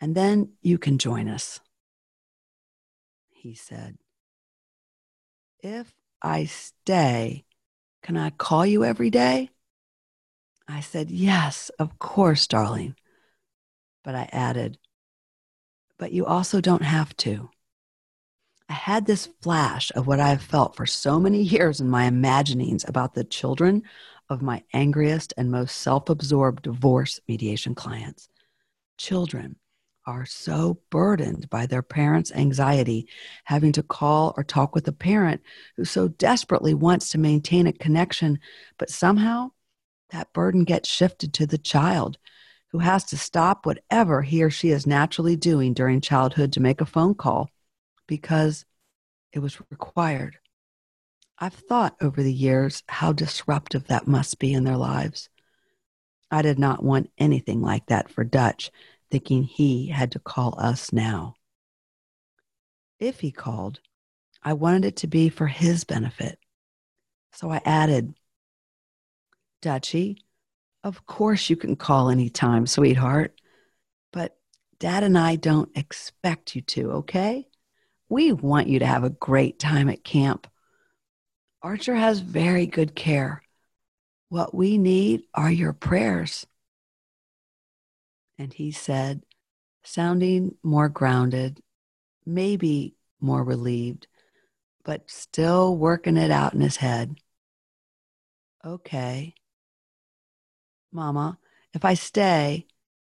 [0.00, 1.60] And then you can join us.
[3.28, 3.98] He said,
[5.58, 7.44] If I stay,
[8.02, 9.50] can I call you every day?
[10.66, 12.96] I said, Yes, of course, darling.
[14.02, 14.78] But I added,
[15.98, 17.50] But you also don't have to.
[18.68, 22.84] I had this flash of what I've felt for so many years in my imaginings
[22.86, 23.82] about the children
[24.30, 28.28] of my angriest and most self absorbed divorce mediation clients.
[28.96, 29.56] Children
[30.06, 33.08] are so burdened by their parents' anxiety,
[33.44, 35.42] having to call or talk with a parent
[35.76, 38.38] who so desperately wants to maintain a connection,
[38.78, 39.50] but somehow
[40.10, 42.18] that burden gets shifted to the child
[42.68, 46.80] who has to stop whatever he or she is naturally doing during childhood to make
[46.80, 47.50] a phone call
[48.06, 48.64] because
[49.32, 50.38] it was required.
[51.38, 55.28] I've thought over the years how disruptive that must be in their lives.
[56.30, 58.70] I did not want anything like that for Dutch,
[59.10, 61.34] thinking he had to call us now.
[63.00, 63.80] If he called,
[64.42, 66.38] I wanted it to be for his benefit.
[67.32, 68.14] So I added,
[69.60, 70.24] Dutchy,
[70.84, 73.40] of course you can call anytime, sweetheart,
[74.12, 74.36] but
[74.78, 77.48] Dad and I don't expect you to, okay?
[78.08, 80.46] We want you to have a great time at camp.
[81.62, 83.42] Archer has very good care.
[84.28, 86.46] What we need are your prayers.
[88.38, 89.22] And he said,
[89.84, 91.60] sounding more grounded,
[92.26, 94.06] maybe more relieved,
[94.84, 97.16] but still working it out in his head.
[98.64, 99.34] Okay.
[100.92, 101.38] Mama,
[101.72, 102.66] if I stay,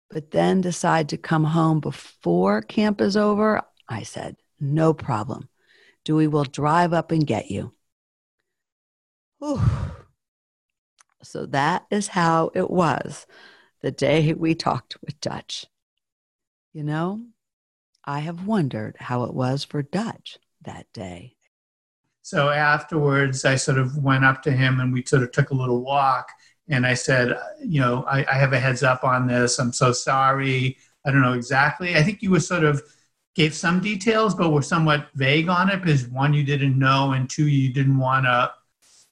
[0.10, 5.50] but then decide to come home before camp is over, I said, no problem.
[6.04, 7.74] Dewey will drive up and get you.
[9.40, 9.62] Whew.
[11.24, 13.26] So that is how it was
[13.82, 15.66] the day we talked with Dutch.
[16.74, 17.26] You know,
[18.04, 21.36] I have wondered how it was for Dutch that day.
[22.22, 25.56] So afterwards, I sort of went up to him and we sort of took a
[25.56, 26.30] little walk.
[26.70, 29.60] And I said, You know, I, I have a heads up on this.
[29.60, 30.78] I'm so sorry.
[31.06, 31.96] I don't know exactly.
[31.96, 32.82] I think you were sort of
[33.36, 37.30] gave some details, but were somewhat vague on it because one, you didn't know, and
[37.30, 38.52] two, you didn't want to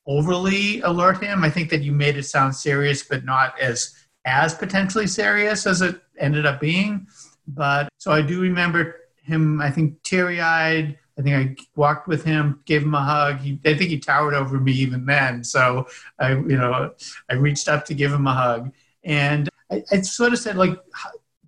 [0.05, 1.43] overly alert him.
[1.43, 5.81] I think that you made it sound serious, but not as as potentially serious as
[5.81, 7.07] it ended up being.
[7.47, 9.61] But so I do remember him.
[9.61, 13.39] I think teary eyed I think I walked with him, gave him a hug.
[13.39, 15.43] He, I think he towered over me even then.
[15.43, 15.87] So
[16.19, 16.93] I, you know,
[17.29, 18.71] I reached up to give him a hug,
[19.03, 20.79] and I, I sort of said, like,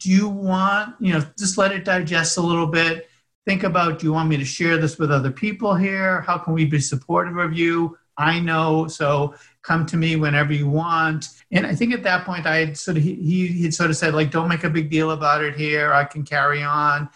[0.04, 3.10] do you want, you know, just let it digest a little bit.
[3.46, 6.22] Think about, do you want me to share this with other people here?
[6.22, 7.98] How can we be supportive of you?
[8.18, 11.30] I know, so come to me whenever you want.
[11.52, 13.98] And I think at that point, I had sort of he he had sort of
[13.98, 15.94] said like, don't make a big deal about it here.
[15.94, 17.10] I can carry on.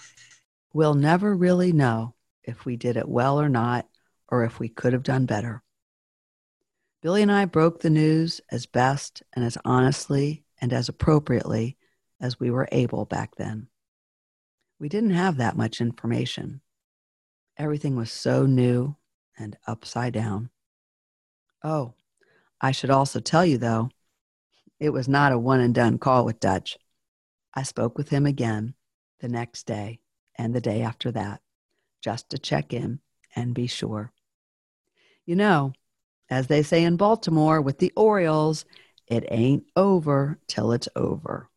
[0.73, 3.87] We'll never really know if we did it well or not,
[4.29, 5.61] or if we could have done better.
[7.01, 11.77] Billy and I broke the news as best and as honestly and as appropriately
[12.19, 13.67] as we were able back then.
[14.79, 16.61] We didn't have that much information.
[17.57, 18.95] Everything was so new
[19.37, 20.49] and upside down.
[21.63, 21.93] Oh,
[22.61, 23.89] I should also tell you, though,
[24.79, 26.77] it was not a one and done call with Dutch.
[27.53, 28.75] I spoke with him again
[29.19, 29.99] the next day
[30.37, 31.41] and the day after that
[32.01, 32.99] just to check in
[33.35, 34.11] and be sure.
[35.25, 35.73] You know,
[36.29, 38.65] as they say in Baltimore with the Orioles,
[39.07, 41.49] it ain't over till it's over.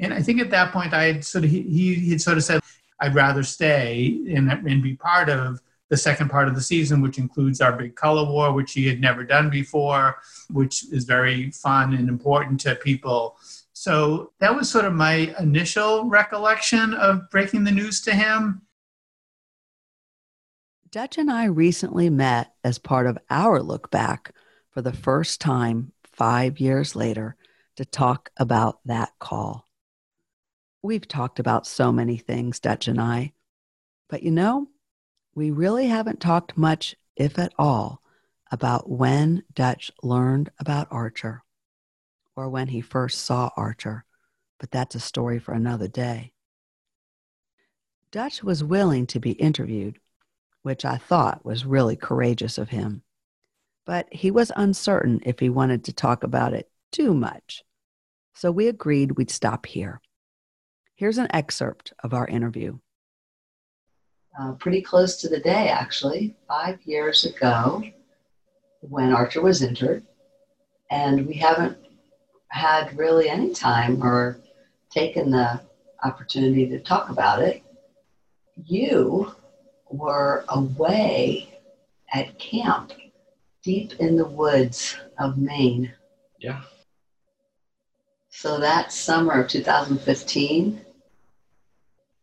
[0.00, 2.44] And I think at that point, I had sort of he he had sort of
[2.44, 2.60] said,
[3.00, 5.60] "I'd rather stay and and be part of
[5.90, 9.00] the second part of the season, which includes our big color war, which he had
[9.00, 10.16] never done before,
[10.48, 13.36] which is very fun and important to people."
[13.72, 18.62] So that was sort of my initial recollection of breaking the news to him.
[20.90, 24.34] Dutch and I recently met as part of our look back
[24.70, 27.36] for the first time five years later
[27.76, 29.69] to talk about that call.
[30.82, 33.32] We've talked about so many things, Dutch and I,
[34.08, 34.68] but you know,
[35.34, 38.02] we really haven't talked much, if at all,
[38.50, 41.42] about when Dutch learned about Archer
[42.34, 44.04] or when he first saw Archer,
[44.58, 46.32] but that's a story for another day.
[48.10, 50.00] Dutch was willing to be interviewed
[50.62, 53.02] which I thought was really courageous of him.
[53.86, 57.64] But he was uncertain if he wanted to talk about it too much.
[58.34, 60.00] So we agreed we'd stop here.
[61.00, 62.78] Here's an excerpt of our interview.
[64.38, 67.82] Uh, pretty close to the day, actually, five years ago,
[68.80, 70.04] when Archer was injured.
[70.90, 71.78] And we haven't
[72.48, 74.42] had really any time or
[74.90, 75.62] taken the
[76.04, 77.62] opportunity to talk about it.
[78.62, 79.32] You
[79.88, 81.60] were away
[82.12, 82.92] at camp
[83.62, 85.94] deep in the woods of Maine.
[86.38, 86.60] Yeah.
[88.28, 90.84] So that summer of 2015,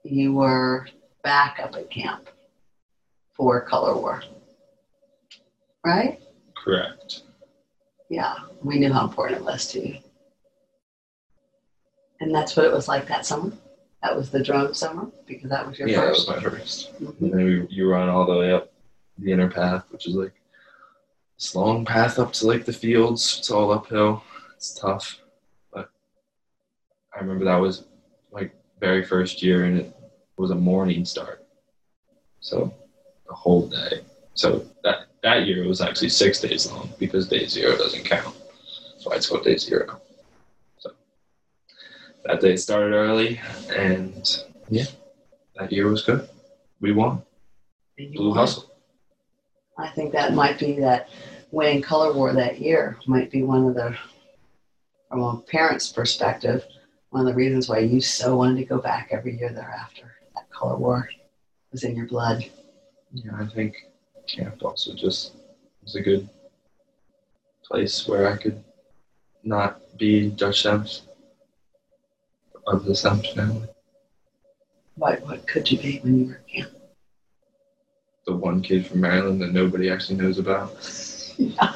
[0.10, 0.88] you were
[1.24, 2.30] back up at camp
[3.36, 4.24] for Color War.
[5.86, 6.20] Right?
[6.56, 7.24] Correct.
[8.10, 9.98] Yeah, we knew how important it was to you.
[12.20, 13.52] And that's what it was like that summer?
[14.02, 16.28] That was the drone summer because that was your yeah, first.
[16.28, 17.21] that was my 1st Mhm.
[17.21, 18.71] And then we, you run all the way up
[19.17, 20.34] the inner path, which is like
[21.38, 23.38] this long path up to like the fields.
[23.40, 24.23] It's all uphill.
[24.56, 25.21] It's tough,
[25.73, 25.90] but
[27.15, 27.86] I remember that was
[28.31, 29.96] like very first year, and it
[30.38, 31.46] was a morning start,
[32.40, 32.73] so
[33.27, 34.02] the whole day.
[34.33, 38.35] So that that year it was actually six days long because day zero doesn't count.
[38.94, 40.00] That's why it's called day zero.
[40.79, 40.92] So
[42.25, 43.40] that day started early,
[43.75, 44.85] and yeah,
[45.56, 46.29] that year was good.
[46.79, 47.23] We won.
[47.98, 48.71] Blue hustle.
[49.77, 51.10] I think that might be that
[51.52, 53.96] winning color war that year might be one of the,
[55.10, 56.65] from a parent's perspective,
[57.10, 60.06] one of the reasons why you so wanted to go back every year thereafter.
[60.58, 61.10] Color war
[61.71, 62.43] was in your blood.
[63.12, 63.75] Yeah, I think
[64.27, 65.33] camp also just
[65.83, 66.27] was a good
[67.63, 68.63] place where I could
[69.43, 71.03] not be Dutch Stamps
[72.65, 73.67] of the Stamps family.
[74.95, 76.71] What, what could you be when you were at camp?
[78.25, 80.73] The one kid from Maryland that nobody actually knows about.
[81.37, 81.75] yeah,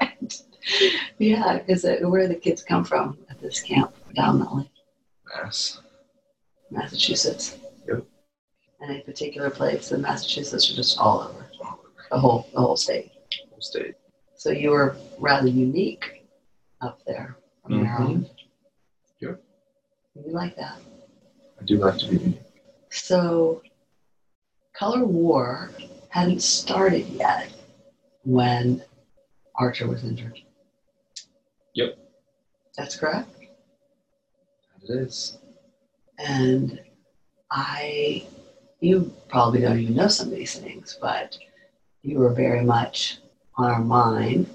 [0.00, 0.42] right.
[1.18, 4.68] Yeah, because uh, where the kids come from at this camp, predominantly
[5.32, 5.80] Mass.
[6.70, 7.56] Massachusetts.
[8.84, 8.90] Yep.
[8.90, 11.46] Any particular place in Massachusetts, or just all over
[12.10, 13.12] the whole the whole state?
[13.50, 13.94] Whole state.
[14.36, 16.24] So you were rather unique
[16.80, 17.82] up there from Mhm.
[17.82, 18.30] Maryland.
[19.20, 19.40] Yep.
[20.14, 20.78] You like that?
[21.60, 22.42] I do like to be unique.
[22.90, 23.62] So,
[24.74, 25.70] Color War
[26.08, 27.50] hadn't started yet
[28.24, 28.84] when
[29.54, 30.40] Archer was injured.
[31.74, 31.96] Yep.
[32.76, 33.28] That's correct.
[34.82, 35.38] It is.
[36.18, 36.80] And
[37.50, 38.26] I,
[38.84, 41.38] you probably don't even know some of these things, but
[42.02, 43.18] you were very much
[43.56, 44.50] on our mind,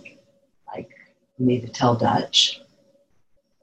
[0.72, 0.92] like
[1.40, 2.62] me to tell Dutch.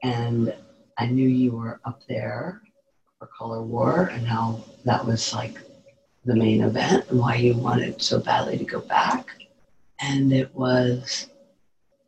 [0.03, 0.53] And
[0.97, 2.61] I knew you were up there
[3.17, 5.57] for Color War and how that was like
[6.25, 9.29] the main event and why you wanted so badly to go back.
[10.01, 11.27] And it was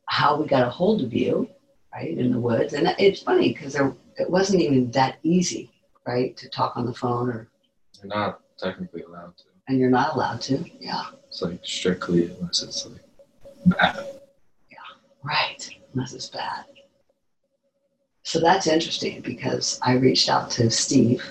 [0.06, 1.50] how we got a hold of you,
[1.94, 2.74] right, in the woods.
[2.74, 5.72] And it's funny because it wasn't even that easy,
[6.06, 7.48] right, to talk on the phone or
[8.04, 9.44] not technically allowed to.
[9.68, 10.64] and you're not allowed to.
[10.80, 13.02] Yeah, It's like strictly unless it's like
[13.66, 14.06] bad.
[14.70, 14.78] Yeah,
[15.24, 15.70] right.
[15.94, 16.66] Unless it's bad.
[18.24, 21.24] So that's interesting because I reached out to Steve,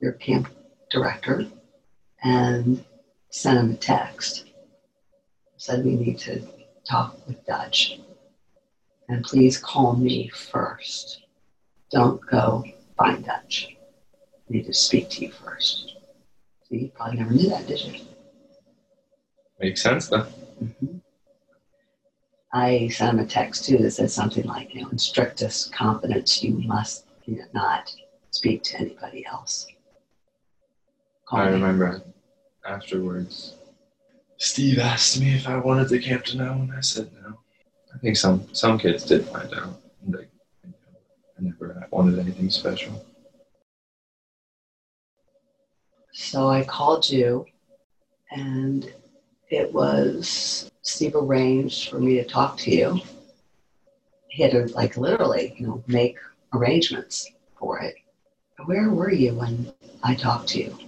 [0.00, 0.48] your camp
[0.90, 1.46] director,
[2.22, 2.84] and
[3.30, 4.44] sent him a text.
[5.58, 6.46] Said we need to
[6.88, 7.98] talk with Dutch.
[9.08, 11.20] And please call me first.
[11.90, 12.64] Don't go
[12.96, 13.76] find Dutch.
[14.48, 15.95] I need to speak to you first.
[16.68, 18.00] So you probably never knew that, did you?
[19.60, 20.26] Makes sense though.
[20.60, 21.00] Mhm.
[22.52, 26.42] I sent him a text too that said something like, you know, in strictest confidence,
[26.42, 27.94] you must you know, not
[28.30, 29.66] speak to anybody else.
[31.26, 31.52] Call I me.
[31.52, 32.02] remember
[32.66, 33.54] afterwards.
[34.38, 37.38] Steve asked me if I wanted the camp to know, and I said no.
[37.94, 39.80] I think some some kids did find out.
[40.06, 40.26] They,
[40.64, 43.04] I never wanted anything special.
[46.18, 47.44] So I called you,
[48.30, 48.90] and
[49.50, 53.02] it was Steve arranged for me to talk to you.
[54.28, 56.16] He had to, like, literally, you know, make
[56.54, 57.96] arrangements for it.
[58.64, 59.70] Where were you when
[60.02, 60.78] I talked to you?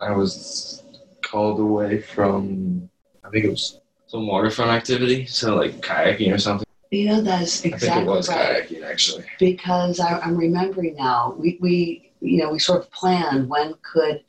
[0.00, 0.82] I was
[1.20, 2.88] called away from
[3.24, 6.66] I think it was some waterfront activity, so like kayaking or something.
[6.90, 8.68] You know, that's exactly I think it was right.
[8.68, 9.26] kayaking actually.
[9.38, 11.34] because I, I'm remembering now.
[11.36, 14.22] We, we, you know, we sort of planned when could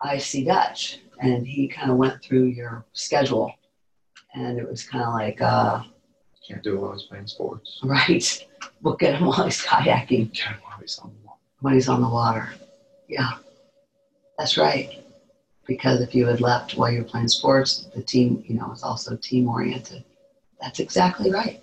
[0.00, 3.52] I see Dutch, and he kind of went through your schedule,
[4.34, 5.82] and it was kind of like, uh,
[6.46, 7.80] Can't do it while he's playing sports.
[7.84, 8.46] right,
[8.82, 11.38] we'll get him while he's kayaking, Can't while he's on the water.
[11.60, 12.48] when he's on the water.
[13.08, 13.30] Yeah,
[14.38, 14.98] that's right.
[15.66, 18.82] Because if you had left while you were playing sports, the team, you know, is
[18.82, 20.02] also team oriented.
[20.60, 21.62] That's exactly right.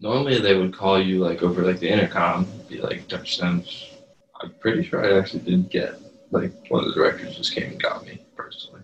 [0.00, 3.90] Normally they would call you like over like the intercom, be like Dutch Stems.
[4.40, 5.98] I'm pretty sure I actually did get
[6.30, 8.82] like one of the directors just came and got me personally,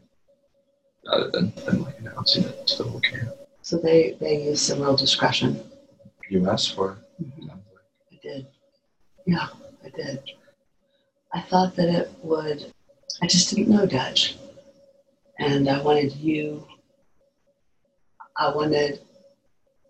[1.07, 3.31] rather than, than like announcing it to the whole camp.
[3.63, 5.63] So they they use some real discretion.
[6.29, 7.25] You asked for it.
[7.25, 7.51] Mhm.
[8.13, 8.47] I did.
[9.27, 9.49] Yeah,
[9.85, 10.23] I did.
[11.33, 12.73] I thought that it would,
[13.23, 14.37] I just didn't know Dutch.
[15.39, 16.65] And I wanted you,
[18.37, 19.01] I wanted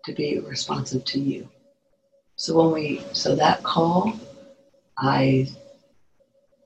[0.05, 1.49] to be responsive to you.
[2.35, 4.19] So when we, so that call,
[4.97, 5.47] I,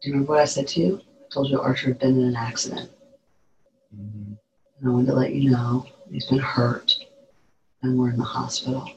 [0.02, 1.02] do you remember what I said to you?
[1.02, 2.90] I told you Archer had been in an accident.
[3.96, 4.34] Mm-hmm.
[4.80, 6.96] And I wanted to let you know he's been hurt
[7.82, 8.90] and we're in the hospital.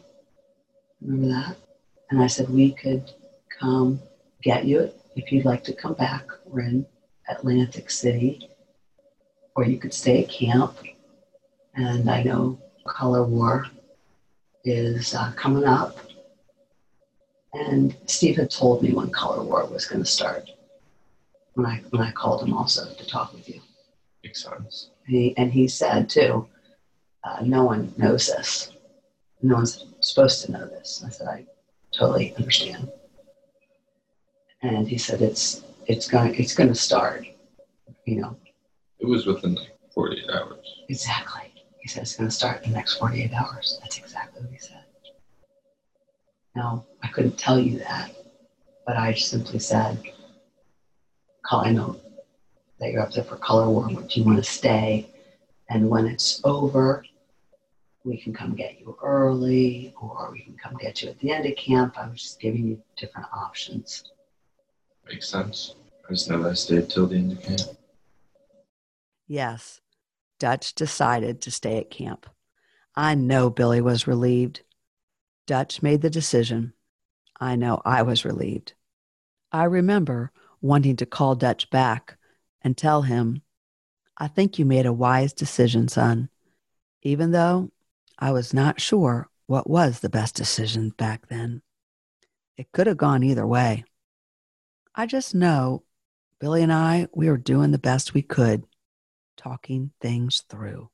[1.00, 1.56] Remember that?
[2.10, 3.10] And I said we could
[3.58, 4.00] come
[4.42, 6.26] get you if you'd like to come back.
[6.44, 6.86] We're in
[7.28, 8.48] Atlantic City,
[9.54, 10.76] or you could stay at camp.
[11.74, 13.66] And I know Color War
[14.64, 15.96] is uh, coming up.
[17.54, 20.48] And Steve had told me when Color War was going to start.
[21.54, 23.60] When I when I called him also to talk with you.
[24.24, 24.88] Makes sense.
[25.06, 26.46] And he, and he said too,
[27.24, 28.72] uh, no one knows this.
[29.42, 31.02] No one's supposed to know this.
[31.06, 31.44] I said, I
[31.94, 32.88] totally understand.
[34.62, 37.26] And he said, it's it's going it's going to start.
[38.06, 38.36] You know
[38.98, 40.74] It was within like 48 hours.
[40.88, 41.52] exactly.
[41.80, 43.78] He said it's going to start in the next 48 hours.
[43.82, 44.81] That's exactly what he said.
[46.54, 48.14] Now I couldn't tell you that,
[48.86, 50.02] but I simply said,
[51.44, 51.60] "Call.
[51.64, 52.00] I know
[52.78, 53.88] that you're up there for color war.
[53.88, 55.08] Do you want to stay?
[55.68, 57.04] And when it's over,
[58.04, 61.46] we can come get you early or we can come get you at the end
[61.46, 61.96] of camp.
[61.96, 64.10] I was just giving you different options.
[65.06, 65.76] Makes sense.
[66.06, 67.60] I just know that I stayed till the end of camp.
[69.26, 69.80] Yes,
[70.38, 72.28] Dutch decided to stay at camp.
[72.94, 74.62] I know Billy was relieved.
[75.46, 76.72] Dutch made the decision.
[77.40, 78.74] I know I was relieved.
[79.50, 80.30] I remember
[80.60, 82.16] wanting to call Dutch back
[82.62, 83.42] and tell him,
[84.16, 86.28] I think you made a wise decision, son,
[87.02, 87.72] even though
[88.18, 91.62] I was not sure what was the best decision back then.
[92.56, 93.84] It could have gone either way.
[94.94, 95.82] I just know
[96.38, 98.64] Billy and I, we were doing the best we could,
[99.36, 100.90] talking things through.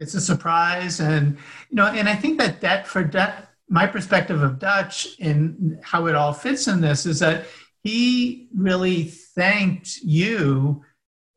[0.00, 1.00] It's a surprise.
[1.00, 1.36] And,
[1.68, 6.06] you know, and I think that that for that, my perspective of Dutch and how
[6.06, 7.44] it all fits in this is that
[7.84, 10.84] he really thanked you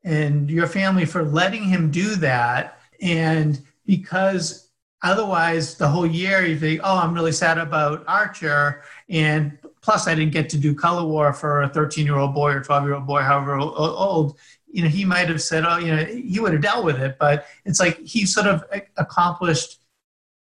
[0.04, 2.80] and your family for letting him do that.
[3.02, 4.64] And because
[5.04, 8.84] Otherwise, the whole year you think, oh, I'm really sad about Archer.
[9.10, 12.54] And plus, I didn't get to do color war for a 13 year old boy
[12.54, 14.40] or 12 year old boy, however old.
[14.74, 17.18] You know, he might have said, oh, you know, he would have dealt with it.
[17.20, 18.66] But it's like he sort of
[18.98, 19.80] accomplished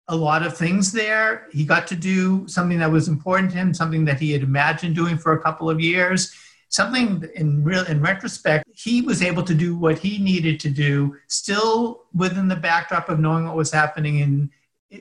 [0.07, 1.47] a lot of things there.
[1.51, 4.95] He got to do something that was important to him, something that he had imagined
[4.95, 6.33] doing for a couple of years
[6.73, 11.15] something in real in retrospect he was able to do what he needed to do
[11.27, 14.49] still within the backdrop of knowing what was happening in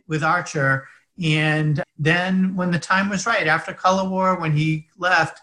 [0.06, 0.86] with archer
[1.22, 5.40] and then when the time was right after color war when he left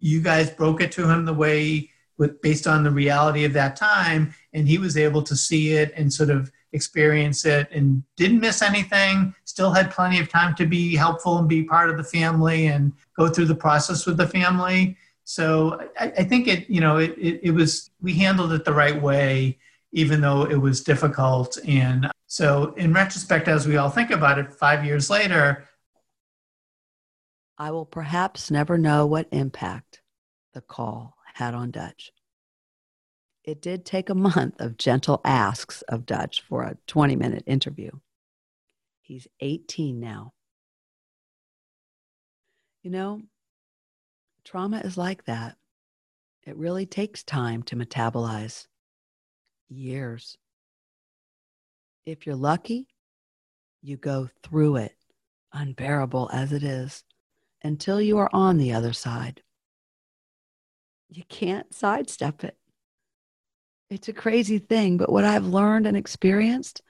[0.00, 1.89] you guys broke it to him the way
[2.20, 5.92] with based on the reality of that time and he was able to see it
[5.96, 10.66] and sort of experience it and didn't miss anything still had plenty of time to
[10.66, 14.28] be helpful and be part of the family and go through the process with the
[14.28, 14.96] family
[15.30, 18.74] so I, I think it, you know, it, it, it was, we handled it the
[18.74, 19.58] right way,
[19.92, 21.56] even though it was difficult.
[21.68, 25.68] And so in retrospect, as we all think about it, five years later,
[27.58, 30.00] I will perhaps never know what impact
[30.52, 32.12] the call had on Dutch.
[33.42, 37.90] It did take a month of gentle asks of Dutch for a 20 minute interview.
[39.00, 40.34] He's 18 now.
[42.82, 43.22] You know,
[44.44, 45.56] Trauma is like that.
[46.46, 48.66] It really takes time to metabolize.
[49.68, 50.36] Years.
[52.04, 52.88] If you're lucky,
[53.82, 54.96] you go through it,
[55.52, 57.04] unbearable as it is,
[57.62, 59.42] until you are on the other side.
[61.10, 62.56] You can't sidestep it.
[63.90, 66.82] It's a crazy thing, but what I've learned and experienced,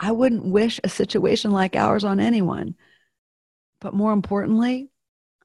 [0.00, 2.74] I wouldn't wish a situation like ours on anyone.
[3.80, 4.88] But more importantly,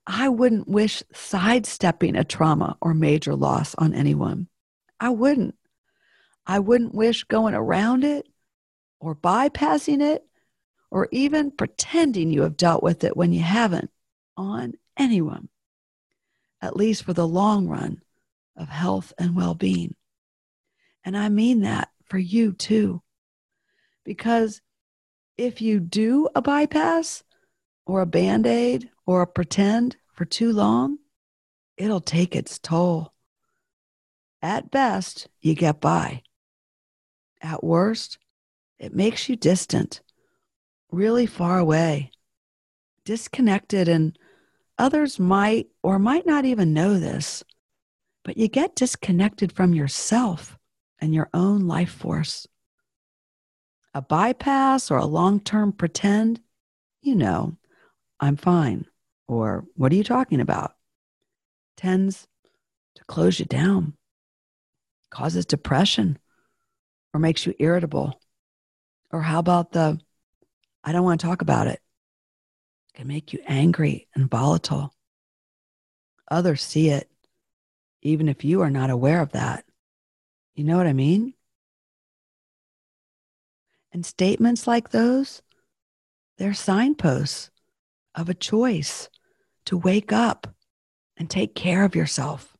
[0.05, 4.47] I wouldn't wish sidestepping a trauma or major loss on anyone.
[5.01, 5.55] I wouldn't.
[6.45, 8.25] I wouldn't wish going around it
[9.01, 10.23] or bypassing it
[10.89, 13.91] or even pretending you have dealt with it when you haven't
[14.37, 15.49] on anyone,
[16.61, 18.01] at least for the long run
[18.55, 19.95] of health and well being.
[21.03, 23.01] And I mean that for you too.
[24.03, 24.61] Because
[25.37, 27.23] if you do a bypass
[27.85, 30.97] or a band aid or a pretend for too long,
[31.77, 33.13] it'll take its toll.
[34.41, 36.23] At best, you get by.
[37.41, 38.17] At worst,
[38.79, 40.01] it makes you distant,
[40.91, 42.11] really far away,
[43.05, 44.17] disconnected, and
[44.78, 47.43] others might or might not even know this,
[48.23, 50.57] but you get disconnected from yourself
[50.99, 52.47] and your own life force.
[53.93, 56.41] A bypass or a long term pretend,
[57.01, 57.57] you know,
[58.19, 58.86] I'm fine
[59.28, 60.73] or what are you talking about
[61.75, 62.28] tends
[62.95, 63.93] to close you down,
[65.11, 66.17] causes depression,
[67.13, 68.19] or makes you irritable.
[69.11, 69.99] Or how about the
[70.84, 71.80] I don't want to talk about it?
[72.97, 74.91] Can make you angry and volatile.
[76.31, 77.07] Others see it,
[78.01, 79.65] even if you are not aware of that.
[80.55, 81.35] You know what I mean?
[83.93, 85.43] And statements like those,
[86.39, 87.51] they're signposts
[88.15, 89.09] of a choice
[89.65, 90.47] to wake up
[91.17, 92.57] and take care of yourself.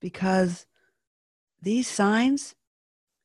[0.00, 0.66] Because
[1.62, 2.56] these signs,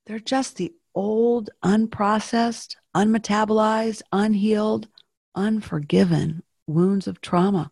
[0.06, 4.88] they're just the old, unprocessed, unmetabolized, unhealed,
[5.36, 7.72] unforgiven wounds of trauma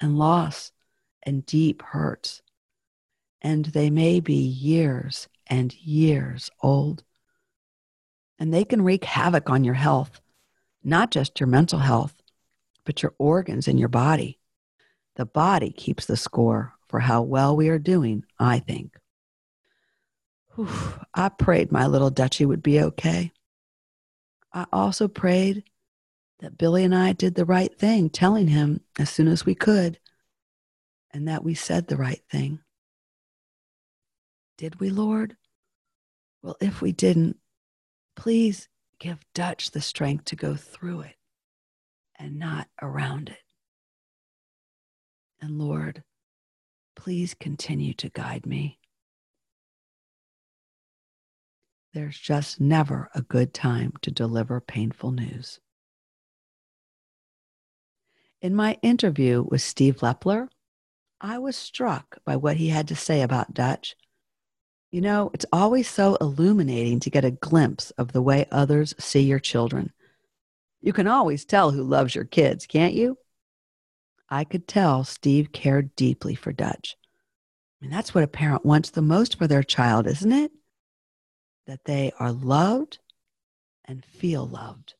[0.00, 0.72] and loss
[1.22, 2.42] and deep hurts.
[3.40, 7.04] And they may be years and years old.
[8.38, 10.20] And they can wreak havoc on your health,
[10.84, 12.14] not just your mental health,
[12.84, 14.38] but your organs and your body.
[15.16, 18.96] The body keeps the score for how well we are doing, I think.
[20.54, 20.68] Whew,
[21.14, 23.32] I prayed my little Dutchie would be okay.
[24.52, 25.64] I also prayed
[26.40, 29.98] that Billy and I did the right thing, telling him as soon as we could,
[31.12, 32.60] and that we said the right thing.
[34.56, 35.36] Did we, Lord?
[36.42, 37.36] Well, if we didn't,
[38.16, 38.68] please
[38.98, 41.16] give Dutch the strength to go through it
[42.18, 43.38] and not around it.
[45.40, 46.02] And Lord,
[46.96, 48.78] please continue to guide me.
[51.94, 55.60] There's just never a good time to deliver painful news.
[58.40, 60.48] In my interview with Steve Lepler,
[61.20, 63.96] I was struck by what he had to say about Dutch.
[64.92, 69.22] You know, it's always so illuminating to get a glimpse of the way others see
[69.22, 69.92] your children.
[70.80, 73.18] You can always tell who loves your kids, can't you?
[74.30, 76.96] I could tell Steve cared deeply for Dutch.
[77.80, 80.52] I mean, that's what a parent wants the most for their child, isn't it?
[81.66, 83.00] That they are loved
[83.84, 84.94] and feel loved.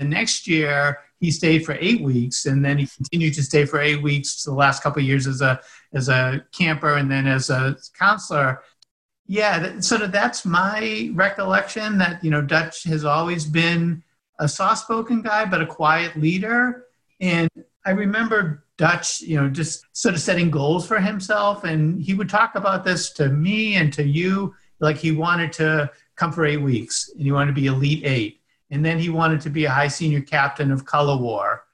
[0.00, 3.78] The next year, he stayed for eight weeks, and then he continued to stay for
[3.78, 5.60] eight weeks the last couple of years as a
[5.92, 8.62] as a camper, and then as a counselor.
[9.26, 11.98] Yeah, sort of that's my recollection.
[11.98, 14.02] That you know, Dutch has always been
[14.38, 16.86] a soft-spoken guy, but a quiet leader.
[17.20, 17.50] And
[17.84, 22.30] I remember Dutch, you know, just sort of setting goals for himself, and he would
[22.30, 26.62] talk about this to me and to you, like he wanted to come for eight
[26.62, 28.39] weeks, and he wanted to be elite eight
[28.70, 31.64] and then he wanted to be a high senior captain of Color War.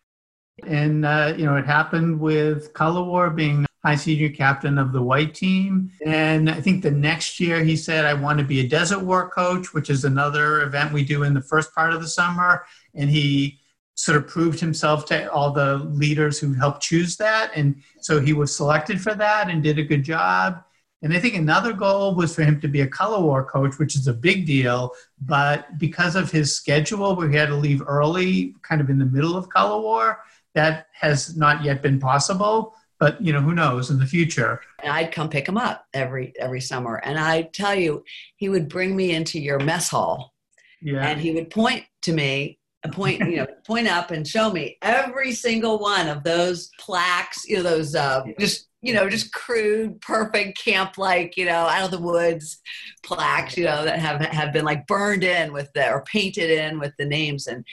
[0.67, 5.03] And, uh, you know, it happened with Color War being high senior captain of the
[5.03, 5.93] white team.
[6.05, 9.31] And I think the next year he said, I want to be a desert war
[9.31, 12.65] coach, which is another event we do in the first part of the summer.
[12.95, 13.61] And he
[13.95, 17.53] sort of proved himself to all the leaders who helped choose that.
[17.55, 20.65] And so he was selected for that and did a good job.
[21.03, 23.97] And I think another goal was for him to be a color war coach, which
[23.97, 24.93] is a big deal.
[25.21, 29.05] But because of his schedule, where he had to leave early, kind of in the
[29.05, 30.21] middle of color war,
[30.55, 32.75] that has not yet been possible.
[32.99, 34.63] But you know, who knows in the future?
[34.83, 38.03] And I'd come pick him up every every summer, and I tell you,
[38.37, 40.33] he would bring me into your mess hall,
[40.81, 41.07] yeah.
[41.07, 42.59] and he would point to me
[42.89, 47.57] point you know point up and show me every single one of those plaques you
[47.57, 51.91] know those uh, just you know, just crude, perfect camp like, you know, out of
[51.91, 52.61] the woods
[53.03, 56.79] plaques, you know, that have have been like burned in with the or painted in
[56.79, 57.49] with the names.
[57.49, 57.65] And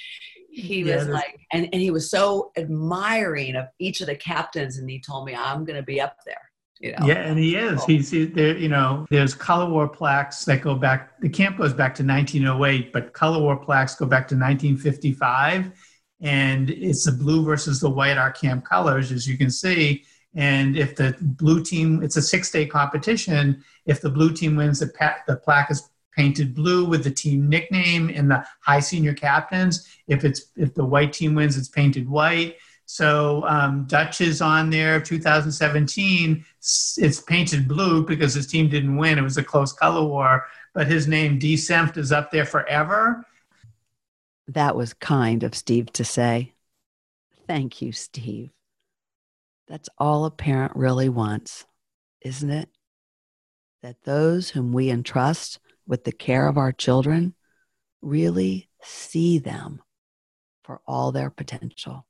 [0.50, 4.78] he yeah, was like and, and he was so admiring of each of the captains
[4.78, 6.50] and he told me I'm gonna be up there.
[6.84, 7.06] You know?
[7.06, 7.80] Yeah, and he is.
[7.82, 7.86] Oh.
[7.88, 8.58] He's there.
[8.58, 11.18] You know, there's color war plaques that go back.
[11.22, 15.72] The camp goes back to 1908, but color war plaques go back to 1955,
[16.20, 18.18] and it's the blue versus the white.
[18.18, 20.04] Our camp colors, as you can see,
[20.36, 23.64] and if the blue team, it's a six day competition.
[23.86, 27.48] If the blue team wins, the, pa- the plaque is painted blue with the team
[27.48, 29.88] nickname and the high senior captains.
[30.08, 32.58] If it's if the white team wins, it's painted white.
[32.86, 35.00] So um, Dutch is on there.
[35.00, 39.18] 2017, it's painted blue because his team didn't win.
[39.18, 41.56] It was a close color war, but his name D.
[41.56, 43.26] Senft is up there forever.
[44.48, 46.54] That was kind of Steve to say.
[47.48, 48.52] Thank you, Steve.
[49.68, 51.66] That's all a parent really wants,
[52.22, 52.70] isn't it?
[53.82, 57.34] That those whom we entrust with the care of our children
[58.02, 59.82] really see them
[60.64, 62.06] for all their potential.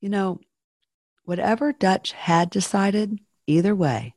[0.00, 0.40] You know,
[1.24, 4.14] whatever Dutch had decided, either way,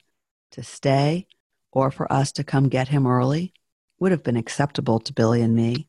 [0.51, 1.27] to stay
[1.71, 3.53] or for us to come get him early,
[3.99, 5.87] would have been acceptable to Billy and me.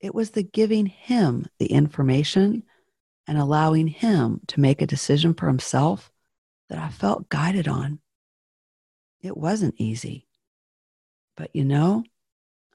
[0.00, 2.62] It was the giving him the information
[3.26, 6.10] and allowing him to make a decision for himself
[6.68, 8.00] that I felt guided on.
[9.20, 10.26] It wasn't easy.
[11.36, 12.04] But you know,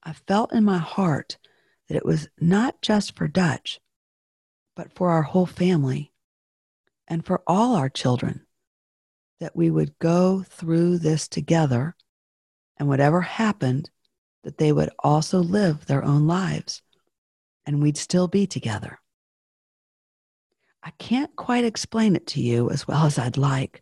[0.04, 1.38] I felt in my heart
[1.88, 3.80] that it was not just for Dutch,
[4.76, 6.12] but for our whole family
[7.08, 8.46] and for all our children
[9.40, 11.96] that we would go through this together
[12.78, 13.90] and whatever happened,
[14.44, 16.82] that they would also live their own lives
[17.66, 19.00] and we'd still be together.
[20.84, 23.82] I can't quite explain it to you as well as I'd like,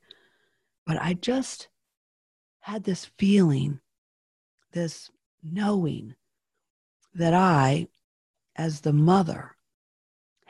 [0.86, 1.68] but I just
[2.62, 3.82] had this feeling,
[4.72, 5.10] this
[5.44, 6.16] knowing
[7.14, 7.88] that I,
[8.56, 9.53] as the mother,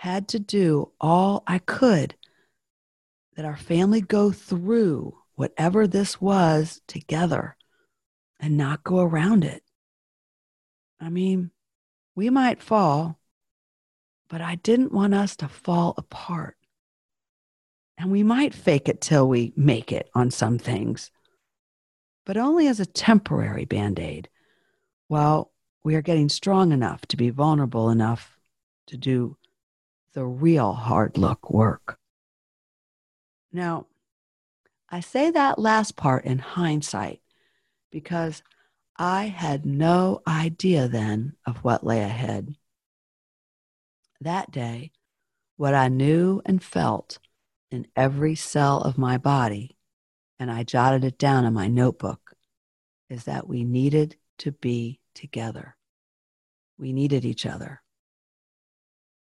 [0.03, 2.13] had to do all I could
[3.37, 7.55] that our family go through whatever this was together
[8.37, 9.63] and not go around it.
[10.99, 11.51] I mean,
[12.15, 13.17] we might fall,
[14.27, 16.57] but I didn't want us to fall apart.
[17.97, 21.11] And we might fake it till we make it on some things,
[22.25, 24.27] but only as a temporary band aid
[25.07, 28.37] well, we are getting strong enough to be vulnerable enough
[28.87, 29.37] to do
[30.13, 31.97] the real hard look work.
[33.51, 33.87] Now,
[34.89, 37.21] I say that last part in hindsight
[37.91, 38.41] because
[38.97, 42.55] I had no idea then of what lay ahead.
[44.21, 44.91] That day,
[45.57, 47.19] what I knew and felt
[47.71, 49.77] in every cell of my body,
[50.39, 52.35] and I jotted it down in my notebook,
[53.09, 55.75] is that we needed to be together.
[56.77, 57.82] We needed each other.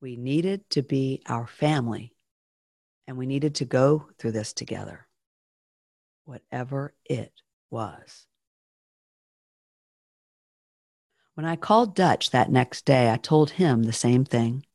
[0.01, 2.15] We needed to be our family,
[3.07, 5.07] and we needed to go through this together,
[6.25, 7.33] whatever it
[7.69, 8.25] was.
[11.33, 14.65] When I called Dutch that next day, I told him the same thing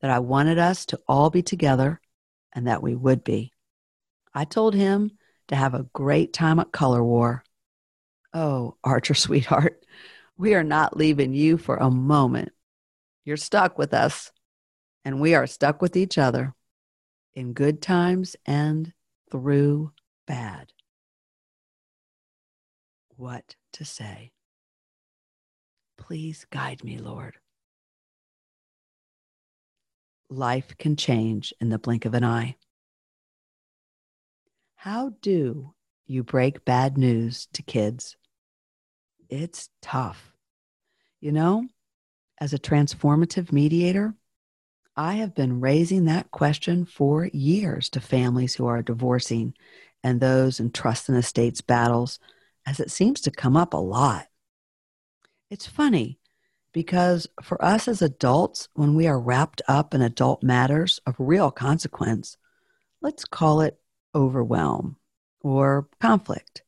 [0.00, 2.00] that I wanted us to all be together
[2.52, 3.52] and that we would be.
[4.34, 5.12] I told him
[5.48, 7.44] to have a great time at Color War.
[8.32, 9.84] Oh, Archer, sweetheart,
[10.36, 12.52] we are not leaving you for a moment.
[13.24, 14.30] You're stuck with us,
[15.06, 16.52] and we are stuck with each other
[17.36, 18.92] in good times and
[19.30, 19.92] through
[20.26, 20.72] bad.
[23.16, 24.32] What to say?
[25.96, 27.36] Please guide me, Lord.
[30.28, 32.56] Life can change in the blink of an eye.
[34.74, 35.72] How do
[36.06, 38.16] you break bad news to kids?
[39.28, 40.32] It's tough.
[41.20, 41.68] You know,
[42.40, 44.12] as a transformative mediator,
[44.96, 49.54] I have been raising that question for years to families who are divorcing
[50.02, 52.18] and those in trust and estates battles,
[52.66, 54.26] as it seems to come up a lot.
[55.50, 56.18] It's funny
[56.72, 61.50] because for us as adults, when we are wrapped up in adult matters of real
[61.50, 62.38] consequence,
[63.02, 63.78] let's call it
[64.14, 64.96] overwhelm
[65.40, 66.62] or conflict.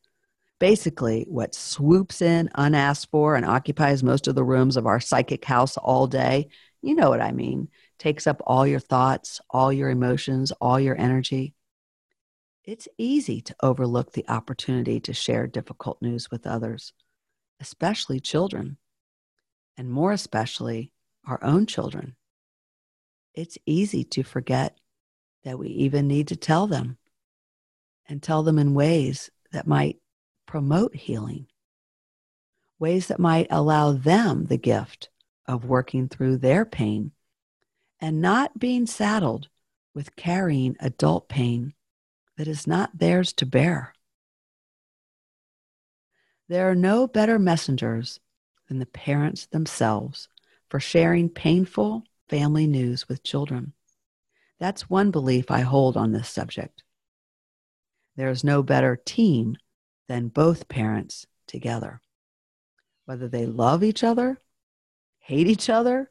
[0.59, 5.45] Basically, what swoops in unasked for and occupies most of the rooms of our psychic
[5.45, 6.49] house all day,
[6.83, 7.68] you know what I mean,
[7.99, 11.55] takes up all your thoughts, all your emotions, all your energy.
[12.65, 16.93] It's easy to overlook the opportunity to share difficult news with others,
[17.61, 18.77] especially children,
[19.77, 20.93] and more especially
[21.27, 22.15] our own children.
[23.35, 24.79] It's easy to forget
[25.45, 26.99] that we even need to tell them
[28.07, 29.99] and tell them in ways that might
[30.47, 31.47] promote healing,
[32.79, 35.09] ways that might allow them the gift
[35.47, 37.13] of working through their pain
[38.01, 39.49] and not being saddled
[39.95, 41.75] with carrying adult pain
[42.37, 43.95] that is not theirs to bear.
[46.49, 48.21] There are no better messengers
[48.69, 50.29] than the parents themselves
[50.69, 53.73] for sharing painful family news with children.
[54.59, 56.83] That's one belief I hold on this subject.
[58.17, 59.57] There is no better team
[60.09, 62.01] than both parents together.
[63.05, 64.41] Whether they love each other,
[65.19, 66.11] hate each other,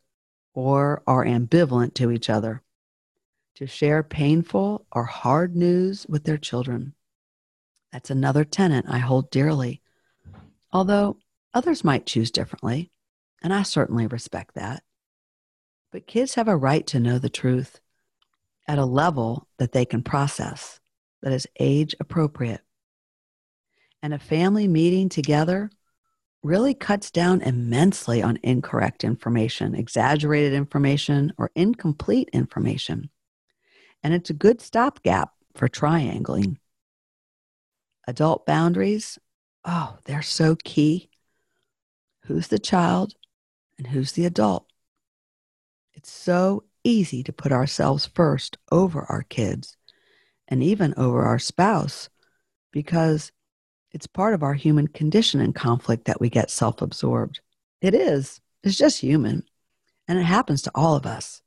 [0.58, 2.64] or are ambivalent to each other,
[3.53, 6.95] to share painful or hard news with their children.
[7.93, 9.84] That's another tenet I hold dearly,
[10.74, 11.18] although
[11.53, 12.89] others might choose differently,
[13.43, 14.82] and I certainly respect that.
[15.91, 17.80] But kids have a right to know the truth
[18.68, 20.80] at a level that they can process,
[21.22, 22.62] that is age appropriate
[24.01, 25.70] and a family meeting together
[26.48, 33.10] really cuts down immensely on incorrect information, exaggerated information, or incomplete information.
[34.02, 36.58] And it's a good stopgap for triangling.
[38.08, 39.20] Adult boundaries,
[39.66, 41.10] oh, they're so key.
[42.24, 43.14] Who's the child
[43.78, 44.66] and who's the adult?
[45.93, 49.76] It's so easy to put ourselves first over our kids
[50.48, 52.10] and even over our spouse
[52.72, 53.34] because
[53.92, 57.40] it's part of our human condition in conflict that we get self absorbed.
[57.82, 58.42] It is.
[58.64, 59.44] It's just human.
[60.08, 61.42] And it happens to all of us.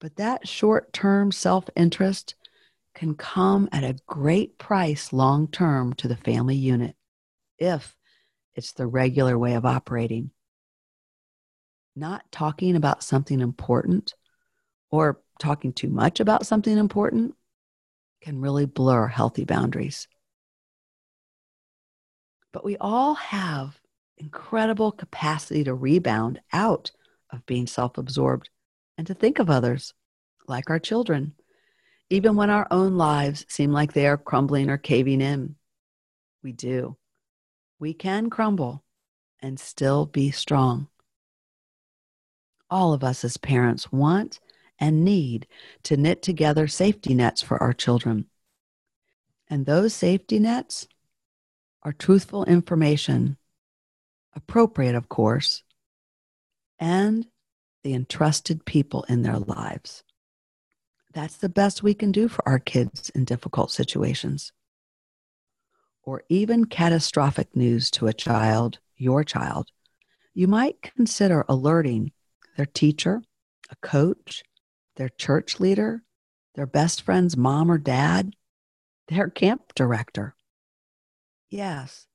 [0.00, 2.34] But that short term self interest
[2.94, 6.96] can come at a great price long term to the family unit
[7.58, 7.96] if
[8.54, 10.30] it's the regular way of operating.
[11.94, 14.14] Not talking about something important
[14.90, 17.34] or talking too much about something important
[18.22, 20.08] can really blur healthy boundaries.
[22.56, 23.78] But we all have
[24.16, 26.90] incredible capacity to rebound out
[27.28, 28.48] of being self absorbed
[28.96, 29.92] and to think of others
[30.48, 31.34] like our children,
[32.08, 35.56] even when our own lives seem like they are crumbling or caving in.
[36.42, 36.96] We do.
[37.78, 38.82] We can crumble
[39.42, 40.88] and still be strong.
[42.70, 44.40] All of us as parents want
[44.78, 45.46] and need
[45.82, 48.30] to knit together safety nets for our children.
[49.50, 50.88] And those safety nets
[51.86, 53.36] are truthful information
[54.34, 55.62] appropriate, of course,
[56.80, 57.24] and
[57.84, 60.02] the entrusted people in their lives.
[61.14, 64.52] That's the best we can do for our kids in difficult situations.
[66.02, 69.68] Or even catastrophic news to a child, your child,
[70.34, 72.10] you might consider alerting
[72.56, 73.22] their teacher,
[73.70, 74.42] a coach,
[74.96, 76.02] their church leader,
[76.56, 78.34] their best friend's mom or dad,
[79.06, 80.35] their camp director.
[81.48, 82.06] Yes,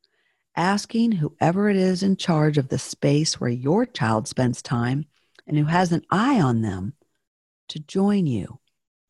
[0.56, 5.06] asking whoever it is in charge of the space where your child spends time
[5.48, 6.94] and who has an eye on them
[7.70, 8.60] to join you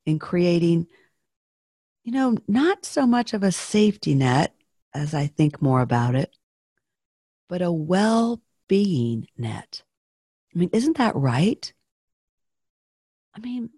[0.06, 0.88] in creating,
[2.04, 4.54] you know, not so much of a safety net
[4.94, 6.36] as I think more about it,
[7.50, 9.84] but a well being net.
[10.54, 11.72] I mean, isn't that right?
[13.36, 13.70] I mean,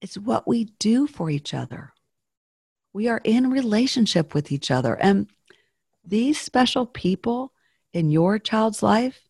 [0.00, 1.92] it's what we do for each other.
[2.92, 4.94] We are in relationship with each other.
[4.94, 5.28] And
[6.04, 7.52] these special people
[7.92, 9.20] in your child's life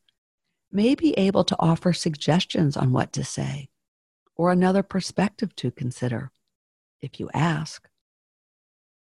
[0.72, 3.68] may be able to offer suggestions on what to say
[4.36, 6.32] or another perspective to consider
[7.00, 7.88] if you ask.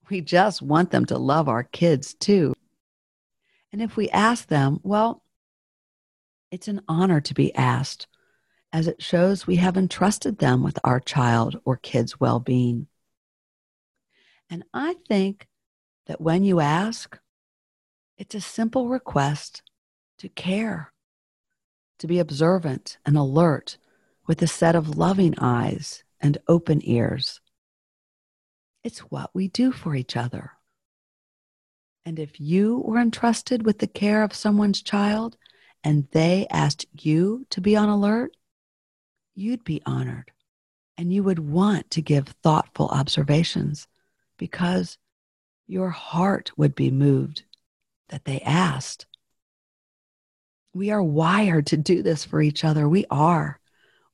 [0.09, 2.55] We just want them to love our kids too.
[3.73, 5.23] And if we ask them, well,
[6.53, 8.07] it's an honor to be asked,
[8.73, 12.87] as it shows we have entrusted them with our child or kid's well being.
[14.49, 15.49] And I think
[16.07, 17.19] that when you ask,
[18.19, 19.63] it's a simple request
[20.19, 20.93] to care,
[21.99, 23.79] to be observant and alert
[24.27, 27.41] with a set of loving eyes and open ears.
[28.83, 30.53] It's what we do for each other.
[32.05, 35.37] And if you were entrusted with the care of someone's child
[35.83, 38.37] and they asked you to be on alert,
[39.35, 40.31] you'd be honored
[40.97, 43.87] and you would want to give thoughtful observations
[44.39, 44.99] because
[45.67, 47.45] your heart would be moved
[48.09, 49.07] that they asked.
[50.73, 52.89] We are wired to do this for each other.
[52.89, 53.59] We are.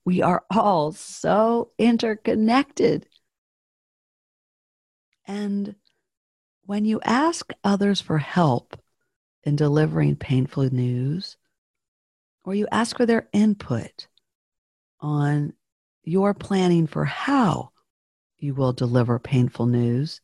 [0.05, 3.07] We are all so interconnected.
[5.27, 5.75] And
[6.65, 8.81] when you ask others for help
[9.45, 11.37] in delivering painful news,
[12.45, 14.09] or you ask for their input
[15.01, 15.53] on
[16.05, 17.71] your planning for how
[18.39, 20.21] you will deliver painful news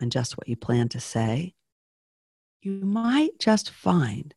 [0.00, 1.54] and just what you plan to say,
[2.60, 4.34] you might just find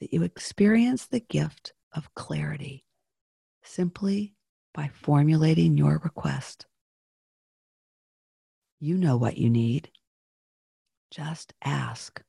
[0.00, 2.84] that you experience the gift of clarity
[3.62, 4.34] simply
[4.72, 6.66] by formulating your request.
[8.80, 9.90] You know what you need.
[11.10, 12.20] Just ask.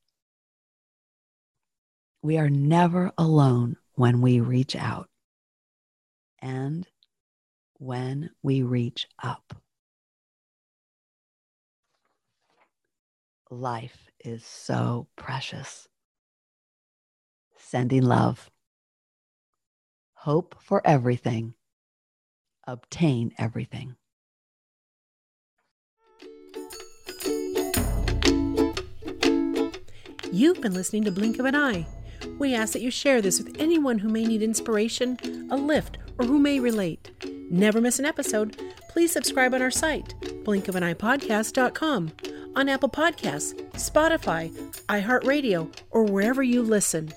[2.21, 5.09] We are never alone when we reach out
[6.39, 6.87] and
[7.77, 9.55] when we reach up.
[13.49, 15.87] Life is so precious.
[17.57, 18.49] Sending love.
[20.13, 21.53] Hope for everything.
[22.67, 23.95] Obtain everything.
[30.31, 31.85] You've been listening to Blink of an Eye.
[32.39, 35.17] We ask that you share this with anyone who may need inspiration,
[35.51, 37.11] a lift, or who may relate.
[37.49, 38.59] Never miss an episode.
[38.89, 40.13] Please subscribe on our site,
[40.43, 42.11] blinkofaneyepodcast.com
[42.55, 44.51] on Apple Podcasts, Spotify,
[44.87, 47.11] iHeartRadio, or wherever you listen.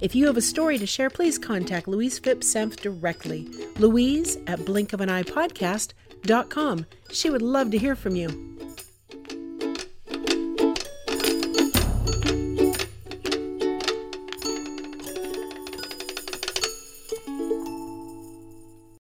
[0.00, 3.48] If you have a story to share, please contact Louise Phipps Senft directly.
[3.78, 6.86] Louise at blinkofaneyepodcast.com.
[7.10, 8.28] She would love to hear from you.